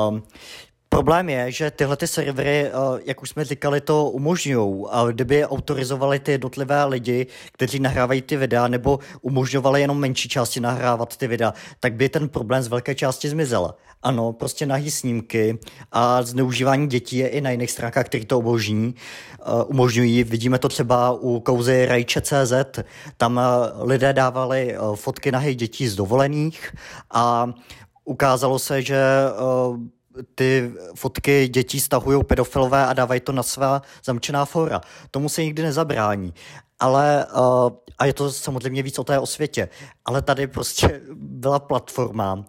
Um, 0.09 0.22
Problém 0.94 1.28
je, 1.28 1.52
že 1.52 1.70
tyhle 1.70 1.96
ty 1.96 2.07
servery, 2.07 2.66
eh, 2.66 2.70
jak 3.04 3.22
už 3.22 3.30
jsme 3.30 3.44
říkali, 3.44 3.80
to 3.80 4.11
umožňují. 4.11 4.85
A 4.90 5.07
kdyby 5.07 5.46
autorizovali 5.46 6.18
ty 6.18 6.33
jednotlivé 6.33 6.85
lidi, 6.85 7.26
kteří 7.52 7.78
nahrávají 7.80 8.22
ty 8.22 8.37
videa, 8.37 8.68
nebo 8.68 8.98
umožňovali 9.22 9.80
jenom 9.80 9.98
menší 9.98 10.28
části 10.28 10.61
nahrávat 10.61 11.16
ty 11.16 11.26
videa, 11.26 11.54
tak 11.80 11.94
by 11.94 12.09
ten 12.09 12.28
problém 12.28 12.62
z 12.62 12.68
velké 12.68 12.94
části 12.94 13.28
zmizel. 13.28 13.74
Ano, 14.02 14.33
prostě 14.33 14.66
nahý 14.66 14.90
snímky 14.90 15.59
a 15.92 16.22
zneužívání 16.22 16.87
dětí 16.87 17.16
je 17.16 17.28
i 17.28 17.40
na 17.40 17.50
jiných 17.50 17.70
stránkách, 17.70 18.07
které 18.07 18.24
to 18.24 18.38
umožní, 18.38 18.94
uh, 19.46 19.62
umožňují. 19.66 20.24
Vidíme 20.24 20.59
to 20.59 20.68
třeba 20.68 21.12
u 21.12 21.40
kauzy 21.40 21.87
Rajče.cz. 21.87 22.52
Tam 23.16 23.37
uh, 23.37 23.88
lidé 23.88 24.12
dávali 24.12 24.76
fotky 24.94 25.33
nahých 25.33 25.57
dětí 25.57 25.88
z 25.88 25.96
dovolených 25.96 26.74
a 27.11 27.50
ukázalo 28.04 28.59
se, 28.59 28.83
že 28.83 28.98
ty 30.35 30.72
fotky 30.94 31.48
dětí 31.48 31.81
stahují 31.81 32.24
pedofilové 32.24 32.87
a 32.87 32.92
dávají 32.92 33.20
to 33.20 33.33
na 33.33 33.42
svá 33.42 33.83
zamčená 34.05 34.44
fora. 34.44 34.81
Tomu 35.11 35.29
se 35.29 35.44
nikdy 35.44 35.62
nezabrání. 35.62 36.35
Ale, 36.81 37.27
uh, 37.37 37.70
a 37.98 38.07
je 38.07 38.12
to 38.12 38.33
samozřejmě 38.33 38.83
víc 38.83 38.98
o 38.98 39.05
té 39.05 39.18
osvětě, 39.18 39.68
ale 40.05 40.22
tady 40.22 40.46
prostě 40.46 41.00
byla 41.14 41.59
platforma 41.59 42.44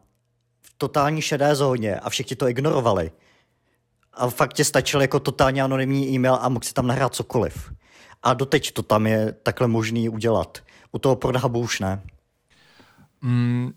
v 0.62 0.74
totální 0.78 1.22
šedé 1.22 1.56
zóně 1.56 2.00
a 2.00 2.10
všichni 2.10 2.36
to 2.36 2.48
ignorovali. 2.48 3.12
A 4.14 4.30
fakt 4.30 4.54
ti 4.54 4.64
stačil 4.64 5.02
jako 5.02 5.20
totálně 5.20 5.64
anonymní 5.64 6.10
e-mail 6.10 6.38
a 6.42 6.50
mohl 6.50 6.64
si 6.66 6.74
tam 6.74 6.88
nahrát 6.88 7.16
cokoliv. 7.16 7.74
A 8.24 8.34
doteď 8.34 8.72
to 8.72 8.84
tam 8.84 9.08
je 9.08 9.32
takhle 9.44 9.68
možný 9.68 10.10
udělat. 10.10 10.58
U 10.92 11.00
toho 11.00 11.16
Pornhubu 11.16 11.60
už 11.60 11.80
ne. 11.80 12.02
Mm, 13.22 13.72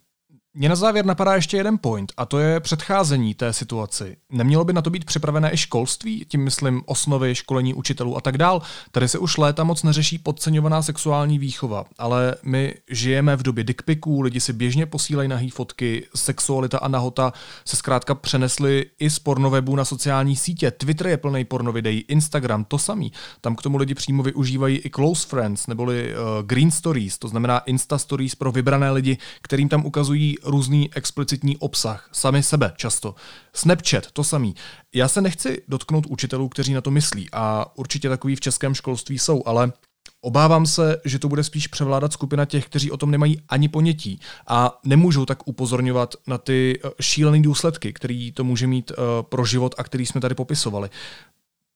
mně 0.59 0.69
na 0.69 0.77
závěr 0.77 1.05
napadá 1.05 1.35
ještě 1.35 1.57
jeden 1.57 1.79
point, 1.79 2.13
a 2.17 2.27
to 2.27 2.39
je 2.39 2.61
předcházení 2.61 3.35
té 3.35 3.53
situaci. 3.53 4.17
Nemělo 4.31 4.65
by 4.65 4.73
na 4.73 4.83
to 4.83 4.91
být 4.91 5.05
připravené 5.05 5.55
i 5.55 5.57
školství, 5.57 6.25
tím 6.29 6.45
myslím 6.45 6.83
osnovy, 6.87 7.35
školení 7.35 7.75
učitelů 7.75 8.17
a 8.17 8.21
tak 8.21 8.39
dál. 8.39 8.63
Tady 8.91 9.09
se 9.09 9.19
už 9.19 9.37
léta 9.37 9.65
moc 9.65 9.83
neřeší 9.83 10.19
podceňovaná 10.19 10.83
sexuální 10.83 11.39
výchova, 11.39 11.85
ale 11.99 12.35
my 12.43 12.75
žijeme 12.91 13.37
v 13.37 13.43
době 13.43 13.65
dickpiků, 13.65 14.21
lidi 14.21 14.41
si 14.41 14.53
běžně 14.53 14.87
posílají 14.87 15.29
nahý 15.29 15.51
fotky, 15.51 16.07
sexualita 16.15 16.79
a 16.79 16.89
nahota 16.89 17.33
se 17.65 17.77
zkrátka 17.77 18.15
přenesly 18.15 18.87
i 18.99 19.11
z 19.11 19.19
pornowebu 19.19 19.77
na 19.77 19.85
sociální 19.85 20.37
sítě. 20.37 20.71
Twitter 20.71 21.07
je 21.07 21.17
plný 21.17 21.45
pornovideí, 21.45 22.05
Instagram 22.09 22.65
to 22.65 22.79
samý. 22.79 23.13
Tam 23.41 23.57
k 23.57 23.63
tomu 23.63 23.77
lidi 23.77 23.95
přímo 23.95 24.23
využívají 24.23 24.77
i 24.77 24.91
close 24.91 25.29
friends, 25.29 25.67
neboli 25.67 26.15
uh, 26.15 26.47
green 26.47 26.71
stories, 26.71 27.19
to 27.19 27.29
znamená 27.29 27.59
Insta 27.59 27.99
stories 27.99 28.35
pro 28.35 28.53
vybrané 28.53 28.91
lidi, 28.91 29.19
kterým 29.43 29.69
tam 29.69 29.87
ukazují 29.87 30.37
různý 30.49 30.95
explicitní 30.95 31.57
obsah, 31.57 32.09
sami 32.13 32.43
sebe 32.43 32.73
často. 32.77 33.15
Snapchat, 33.53 34.11
to 34.11 34.25
samý. 34.25 34.55
Já 34.95 35.09
se 35.09 35.21
nechci 35.21 35.63
dotknout 35.69 36.07
učitelů, 36.07 36.49
kteří 36.49 36.75
na 36.75 36.81
to 36.81 36.91
myslí 36.91 37.29
a 37.33 37.77
určitě 37.77 38.09
takový 38.09 38.37
v 38.37 38.41
českém 38.41 38.75
školství 38.75 39.19
jsou, 39.19 39.43
ale 39.47 39.73
Obávám 40.21 40.67
se, 40.67 41.01
že 41.05 41.19
to 41.19 41.29
bude 41.29 41.45
spíš 41.45 41.67
převládat 41.67 42.13
skupina 42.13 42.45
těch, 42.45 42.67
kteří 42.67 42.91
o 42.91 42.97
tom 42.97 43.11
nemají 43.11 43.41
ani 43.49 43.69
ponětí 43.69 44.21
a 44.47 44.81
nemůžou 44.85 45.27
tak 45.27 45.49
upozorňovat 45.49 46.15
na 46.27 46.39
ty 46.39 46.81
eh, 46.85 46.91
šílené 47.01 47.43
důsledky, 47.43 47.93
který 47.93 48.33
to 48.33 48.45
může 48.45 48.67
mít 48.67 48.91
uh, 48.91 48.97
pro 49.23 49.45
život 49.45 49.75
a 49.79 49.85
který 49.85 50.07
jsme 50.07 50.21
tady 50.21 50.35
popisovali. 50.35 50.91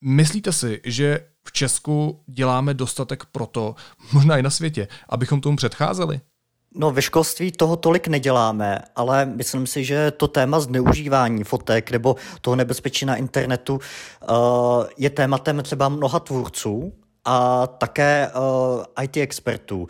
Myslíte 0.04 0.52
si, 0.52 0.80
že 0.84 1.26
v 1.44 1.52
Česku 1.52 2.22
děláme 2.26 2.74
dostatek 2.74 3.24
proto, 3.24 3.74
možná 4.12 4.38
i 4.38 4.42
na 4.42 4.50
světě, 4.50 4.88
abychom 5.08 5.40
tomu 5.40 5.56
předcházeli? 5.56 6.20
No, 6.74 6.90
ve 6.90 7.02
školství 7.02 7.52
toho 7.52 7.76
tolik 7.76 8.08
neděláme, 8.08 8.82
ale 8.96 9.26
myslím 9.26 9.66
si, 9.66 9.84
že 9.84 10.10
to 10.10 10.28
téma 10.28 10.60
zneužívání 10.60 11.44
fotek 11.44 11.90
nebo 11.90 12.16
toho 12.40 12.56
nebezpečí 12.56 13.06
na 13.06 13.16
internetu 13.16 13.74
uh, 13.74 14.36
je 14.96 15.10
tématem 15.10 15.62
třeba 15.62 15.88
mnoha 15.88 16.20
tvůrců 16.20 16.92
a 17.24 17.66
také 17.66 18.30
uh, 18.34 19.04
IT 19.04 19.16
expertů. 19.16 19.86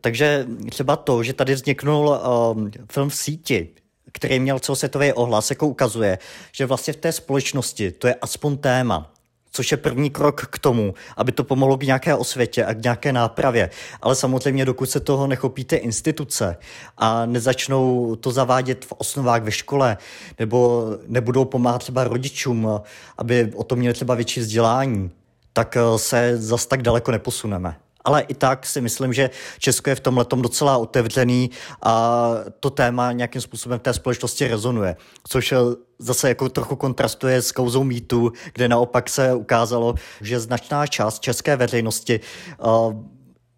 Takže 0.00 0.46
třeba 0.70 0.96
to, 0.96 1.22
že 1.22 1.32
tady 1.32 1.54
vzniknul 1.54 2.08
uh, 2.08 2.68
film 2.92 3.08
v 3.08 3.14
síti, 3.14 3.68
který 4.12 4.40
měl 4.40 4.58
celosvětový 4.58 5.12
ohlas, 5.12 5.50
jako 5.50 5.66
ukazuje, 5.66 6.18
že 6.52 6.66
vlastně 6.66 6.92
v 6.92 6.96
té 6.96 7.12
společnosti 7.12 7.92
to 7.92 8.06
je 8.06 8.14
aspoň 8.14 8.56
téma 8.56 9.12
což 9.50 9.70
je 9.70 9.76
první 9.76 10.10
krok 10.10 10.46
k 10.46 10.58
tomu, 10.58 10.94
aby 11.16 11.32
to 11.32 11.44
pomohlo 11.44 11.76
k 11.76 11.82
nějaké 11.82 12.14
osvětě 12.14 12.64
a 12.64 12.74
k 12.74 12.82
nějaké 12.82 13.12
nápravě. 13.12 13.70
Ale 14.02 14.14
samozřejmě, 14.14 14.64
dokud 14.64 14.90
se 14.90 15.00
toho 15.00 15.26
nechopíte 15.26 15.76
instituce 15.76 16.56
a 16.96 17.26
nezačnou 17.26 18.16
to 18.16 18.30
zavádět 18.30 18.84
v 18.84 18.92
osnovách 18.98 19.42
ve 19.42 19.52
škole, 19.52 19.96
nebo 20.38 20.86
nebudou 21.06 21.44
pomáhat 21.44 21.78
třeba 21.78 22.04
rodičům, 22.04 22.80
aby 23.18 23.52
o 23.54 23.64
tom 23.64 23.78
měli 23.78 23.94
třeba 23.94 24.14
větší 24.14 24.40
vzdělání, 24.40 25.10
tak 25.52 25.76
eh, 25.76 25.98
se 25.98 26.36
zas 26.36 26.66
tak 26.66 26.82
daleko 26.82 27.10
neposuneme 27.10 27.76
ale 28.08 28.20
i 28.20 28.34
tak 28.34 28.66
si 28.66 28.80
myslím, 28.80 29.12
že 29.12 29.30
Česko 29.58 29.90
je 29.90 29.96
v 29.96 30.00
tomhle 30.00 30.26
docela 30.40 30.76
otevřený 30.76 31.50
a 31.82 32.30
to 32.60 32.70
téma 32.70 33.12
nějakým 33.12 33.40
způsobem 33.40 33.78
v 33.78 33.82
té 33.82 33.92
společnosti 33.94 34.48
rezonuje, 34.48 34.96
což 35.28 35.54
zase 35.98 36.28
jako 36.28 36.48
trochu 36.48 36.76
kontrastuje 36.76 37.42
s 37.42 37.52
kouzou 37.52 37.84
mýtu, 37.84 38.32
kde 38.54 38.68
naopak 38.68 39.08
se 39.08 39.34
ukázalo, 39.34 39.94
že 40.20 40.40
značná 40.40 40.86
část 40.86 41.20
české 41.20 41.56
veřejnosti 41.56 42.20
uh, 42.64 42.92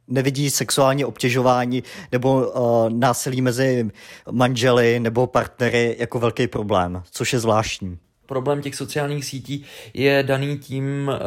nevidí 0.09 0.51
sexuální 0.51 1.05
obtěžování 1.05 1.83
nebo 2.13 2.35
uh, 2.35 2.91
násilí 2.91 3.43
mezi 3.43 3.91
manželi 4.31 5.01
nebo 5.01 5.27
partnery 5.27 5.97
jako 5.99 6.19
velký 6.19 6.47
problém, 6.47 7.03
což 7.11 7.33
je 7.33 7.39
zvláštní 7.39 7.99
problém 8.31 8.63
těch 8.63 8.75
sociálních 8.75 9.25
sítí 9.25 9.65
je 9.95 10.23
daný 10.23 10.59
tím, 10.59 11.11
eh, 11.11 11.19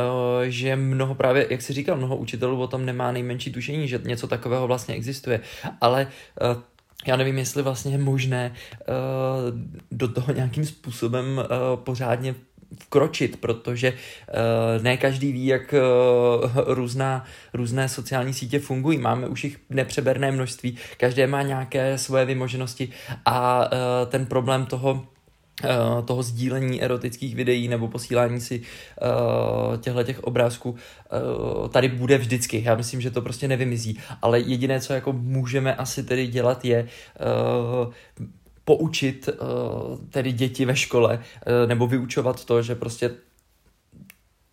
že 0.50 0.76
mnoho 0.76 1.16
právě, 1.16 1.48
jak 1.50 1.62
si 1.62 1.74
říkal, 1.74 1.98
mnoho 1.98 2.16
učitelů 2.16 2.62
o 2.62 2.68
tom 2.68 2.86
nemá 2.86 3.12
nejmenší 3.12 3.52
tušení, 3.52 3.88
že 3.88 4.00
něco 4.04 4.28
takového 4.28 4.68
vlastně 4.68 4.96
existuje. 4.96 5.40
Ale 5.82 6.08
eh, 6.08 6.56
já 7.06 7.16
nevím, 7.16 7.38
jestli 7.38 7.62
vlastně 7.62 7.92
je 7.92 7.98
možné 7.98 8.54
eh, 8.56 8.86
do 9.92 10.08
toho 10.08 10.34
nějakým 10.34 10.66
způsobem 10.66 11.44
pořádně 11.76 12.36
vkročit, 12.84 13.38
protože 13.38 13.94
ne 14.82 14.98
každý 14.98 15.32
ví, 15.32 15.46
jak 15.46 15.74
různá, 16.66 17.26
různé 17.54 17.90
sociální 17.90 18.34
sítě 18.34 18.60
fungují. 18.60 18.98
Máme 18.98 19.28
už 19.28 19.44
jich 19.44 19.58
nepřeberné 19.70 20.32
množství, 20.32 20.78
každé 20.98 21.28
má 21.28 21.42
nějaké 21.42 21.98
svoje 21.98 22.26
vymoženosti 22.26 22.90
a 23.26 23.70
ten 24.10 24.26
problém 24.26 24.66
toho 24.66 25.13
toho 26.06 26.24
sdílení 26.24 26.82
erotických 26.82 27.36
videí 27.36 27.68
nebo 27.68 27.88
posílání 27.88 28.42
si 28.42 28.62
uh, 28.62 30.04
těch 30.04 30.24
obrázků 30.24 30.70
uh, 30.70 31.68
tady 31.68 31.88
bude 31.88 32.18
vždycky. 32.18 32.64
Já 32.66 32.76
myslím, 32.76 33.02
že 33.02 33.12
to 33.12 33.22
prostě 33.22 33.48
nevymizí. 33.48 34.00
Ale 34.22 34.40
jediné, 34.40 34.80
co 34.80 34.94
jako 34.94 35.14
můžeme 35.14 35.76
asi 35.76 36.04
tedy 36.04 36.28
dělat, 36.28 36.66
je 36.66 36.84
uh, 36.84 37.94
poučit 38.66 39.30
uh, 39.30 39.98
tedy 40.10 40.32
děti 40.32 40.66
ve 40.66 40.76
škole 40.76 41.18
uh, 41.18 41.68
nebo 41.68 41.88
vyučovat 41.88 42.46
to, 42.46 42.62
že 42.62 42.76
prostě 42.76 43.12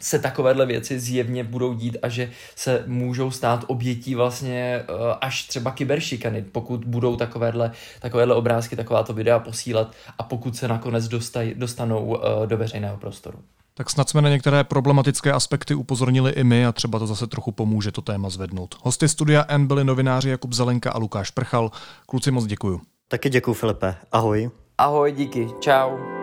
se 0.00 0.18
takovéhle 0.18 0.66
věci 0.66 1.00
zjevně 1.00 1.44
budou 1.44 1.74
dít 1.74 1.96
a 2.02 2.08
že 2.08 2.30
se 2.56 2.84
můžou 2.86 3.30
stát 3.30 3.64
obětí 3.66 4.14
vlastně 4.14 4.82
uh, 4.88 4.96
až 5.20 5.46
třeba 5.46 5.70
kyberšikany, 5.70 6.42
pokud 6.42 6.84
budou 6.84 7.16
takovéhle, 7.16 7.72
takovéhle 8.00 8.34
obrázky, 8.34 8.76
takováto 8.76 9.12
videa 9.12 9.38
posílat 9.38 9.94
a 10.18 10.22
pokud 10.22 10.56
se 10.56 10.68
nakonec 10.68 11.08
dostaj, 11.08 11.54
dostanou 11.54 12.04
uh, 12.04 12.16
do 12.46 12.56
veřejného 12.56 12.96
prostoru. 12.96 13.38
Tak 13.74 13.90
snad 13.90 14.08
jsme 14.08 14.22
na 14.22 14.28
některé 14.28 14.64
problematické 14.64 15.32
aspekty 15.32 15.74
upozornili 15.74 16.30
i 16.30 16.44
my 16.44 16.66
a 16.66 16.72
třeba 16.72 16.98
to 16.98 17.06
zase 17.06 17.26
trochu 17.26 17.52
pomůže 17.52 17.92
to 17.92 18.02
téma 18.02 18.30
zvednout. 18.30 18.74
Hosty 18.82 19.08
studia 19.08 19.44
N 19.48 19.66
byli 19.66 19.84
novináři 19.84 20.30
Jakub 20.30 20.52
Zelenka 20.52 20.90
a 20.90 20.98
Lukáš 20.98 21.30
Prchal. 21.30 21.70
Kluci 22.06 22.30
moc 22.30 22.46
děkuju. 22.46 22.80
Taky 23.08 23.30
děkuju 23.30 23.54
Filipe. 23.54 23.94
Ahoj. 24.12 24.50
Ahoj, 24.78 25.12
díky. 25.12 25.48
Čau. 25.60 26.19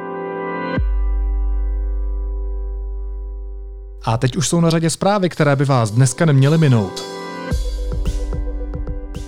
A 4.04 4.18
teď 4.18 4.36
už 4.36 4.48
jsou 4.48 4.62
na 4.62 4.70
řadě 4.70 4.90
zprávy, 4.90 5.30
které 5.30 5.56
by 5.56 5.66
vás 5.66 5.92
dneska 5.92 6.26
neměly 6.26 6.58
minout. 6.58 7.04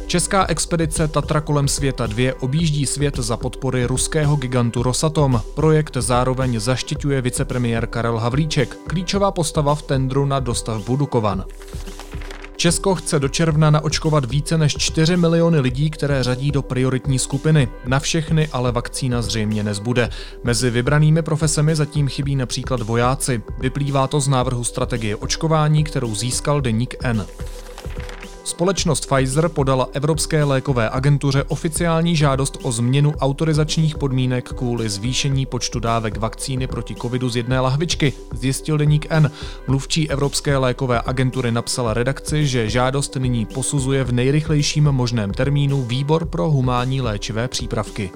Česká 0.07 0.45
expedice 0.45 1.07
Tatra 1.07 1.41
kolem 1.41 1.67
světa 1.67 2.07
2 2.07 2.33
objíždí 2.39 2.85
svět 2.85 3.17
za 3.17 3.37
podpory 3.37 3.85
ruského 3.85 4.35
gigantu 4.35 4.83
Rosatom. 4.83 5.41
Projekt 5.55 5.97
zároveň 5.97 6.59
zaštiťuje 6.59 7.21
vicepremiér 7.21 7.87
Karel 7.87 8.17
Havlíček, 8.17 8.77
klíčová 8.87 9.31
postava 9.31 9.75
v 9.75 9.81
tendru 9.81 10.25
na 10.25 10.39
dostavbu 10.39 10.95
Dukovan. 10.95 11.45
Česko 12.59 12.95
chce 12.95 13.19
do 13.19 13.27
června 13.27 13.69
naočkovat 13.69 14.25
více 14.25 14.57
než 14.57 14.77
4 14.77 15.17
miliony 15.17 15.59
lidí, 15.59 15.89
které 15.89 16.23
řadí 16.23 16.51
do 16.51 16.61
prioritní 16.61 17.19
skupiny. 17.19 17.67
Na 17.85 17.99
všechny 17.99 18.47
ale 18.51 18.71
vakcína 18.71 19.21
zřejmě 19.21 19.63
nezbude. 19.63 20.09
Mezi 20.43 20.69
vybranými 20.69 21.21
profesemi 21.21 21.75
zatím 21.75 22.07
chybí 22.07 22.35
například 22.35 22.81
vojáci. 22.81 23.41
Vyplývá 23.59 24.07
to 24.07 24.19
z 24.19 24.27
návrhu 24.27 24.63
strategie 24.63 25.15
očkování, 25.15 25.83
kterou 25.83 26.15
získal 26.15 26.61
deník 26.61 26.95
N. 27.03 27.25
Společnost 28.49 29.05
Pfizer 29.05 29.49
podala 29.49 29.89
Evropské 29.93 30.43
lékové 30.43 30.89
agentuře 30.89 31.43
oficiální 31.43 32.15
žádost 32.15 32.57
o 32.61 32.71
změnu 32.71 33.13
autorizačních 33.19 33.97
podmínek 33.97 34.49
kvůli 34.49 34.89
zvýšení 34.89 35.45
počtu 35.45 35.79
dávek 35.79 36.17
vakcíny 36.17 36.67
proti 36.67 36.95
covidu 36.95 37.29
z 37.29 37.35
jedné 37.35 37.59
lahvičky, 37.59 38.13
zjistil 38.33 38.77
deník 38.77 39.05
N. 39.09 39.31
Mluvčí 39.67 40.09
Evropské 40.09 40.57
lékové 40.57 41.01
agentury 41.05 41.51
napsala 41.51 41.93
redakci, 41.93 42.47
že 42.47 42.69
žádost 42.69 43.15
nyní 43.15 43.45
posuzuje 43.45 44.03
v 44.03 44.11
nejrychlejším 44.11 44.83
možném 44.83 45.31
termínu 45.31 45.81
Výbor 45.83 46.25
pro 46.25 46.51
humánní 46.51 47.01
léčivé 47.01 47.47
přípravky. 47.47 48.11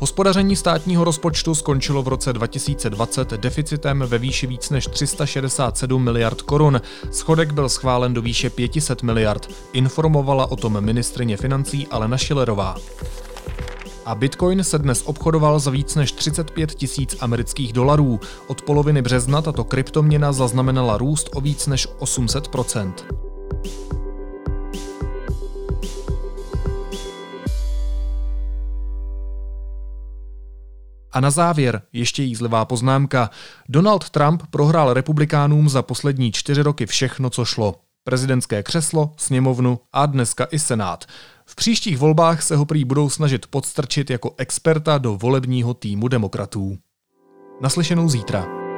Hospodaření 0.00 0.56
státního 0.56 1.04
rozpočtu 1.04 1.54
skončilo 1.54 2.02
v 2.02 2.08
roce 2.08 2.32
2020 2.32 3.30
deficitem 3.30 4.04
ve 4.06 4.18
výši 4.18 4.46
víc 4.46 4.70
než 4.70 4.86
367 4.86 6.04
miliard 6.04 6.42
korun. 6.42 6.80
Schodek 7.10 7.52
byl 7.52 7.68
schválen 7.68 8.14
do 8.14 8.22
výše 8.22 8.50
500 8.50 9.02
miliard. 9.02 9.50
Informovala 9.72 10.50
o 10.50 10.56
tom 10.56 10.80
ministrině 10.80 11.36
financí 11.36 11.86
Alena 11.86 12.18
Schillerová. 12.18 12.76
A 14.04 14.14
Bitcoin 14.14 14.64
se 14.64 14.78
dnes 14.78 15.02
obchodoval 15.06 15.58
za 15.58 15.70
víc 15.70 15.94
než 15.94 16.12
35 16.12 16.74
tisíc 16.74 17.16
amerických 17.20 17.72
dolarů. 17.72 18.20
Od 18.46 18.62
poloviny 18.62 19.02
března 19.02 19.42
tato 19.42 19.64
kryptoměna 19.64 20.32
zaznamenala 20.32 20.98
růst 20.98 21.30
o 21.34 21.40
víc 21.40 21.66
než 21.66 21.88
800 21.98 22.48
A 31.12 31.20
na 31.20 31.30
závěr 31.30 31.82
ještě 31.92 32.22
jízlivá 32.22 32.64
poznámka. 32.64 33.30
Donald 33.68 34.10
Trump 34.10 34.42
prohrál 34.50 34.94
republikánům 34.94 35.68
za 35.68 35.82
poslední 35.82 36.32
čtyři 36.32 36.62
roky 36.62 36.86
všechno, 36.86 37.30
co 37.30 37.44
šlo. 37.44 37.74
Prezidentské 38.04 38.62
křeslo, 38.62 39.14
sněmovnu 39.16 39.80
a 39.92 40.06
dneska 40.06 40.46
i 40.50 40.58
senát. 40.58 41.04
V 41.46 41.54
příštích 41.54 41.98
volbách 41.98 42.42
se 42.42 42.56
ho 42.56 42.64
prý 42.64 42.84
budou 42.84 43.10
snažit 43.10 43.46
podstrčit 43.46 44.10
jako 44.10 44.34
experta 44.38 44.98
do 44.98 45.16
volebního 45.16 45.74
týmu 45.74 46.08
demokratů. 46.08 46.78
Naslyšenou 47.60 48.08
zítra. 48.08 48.69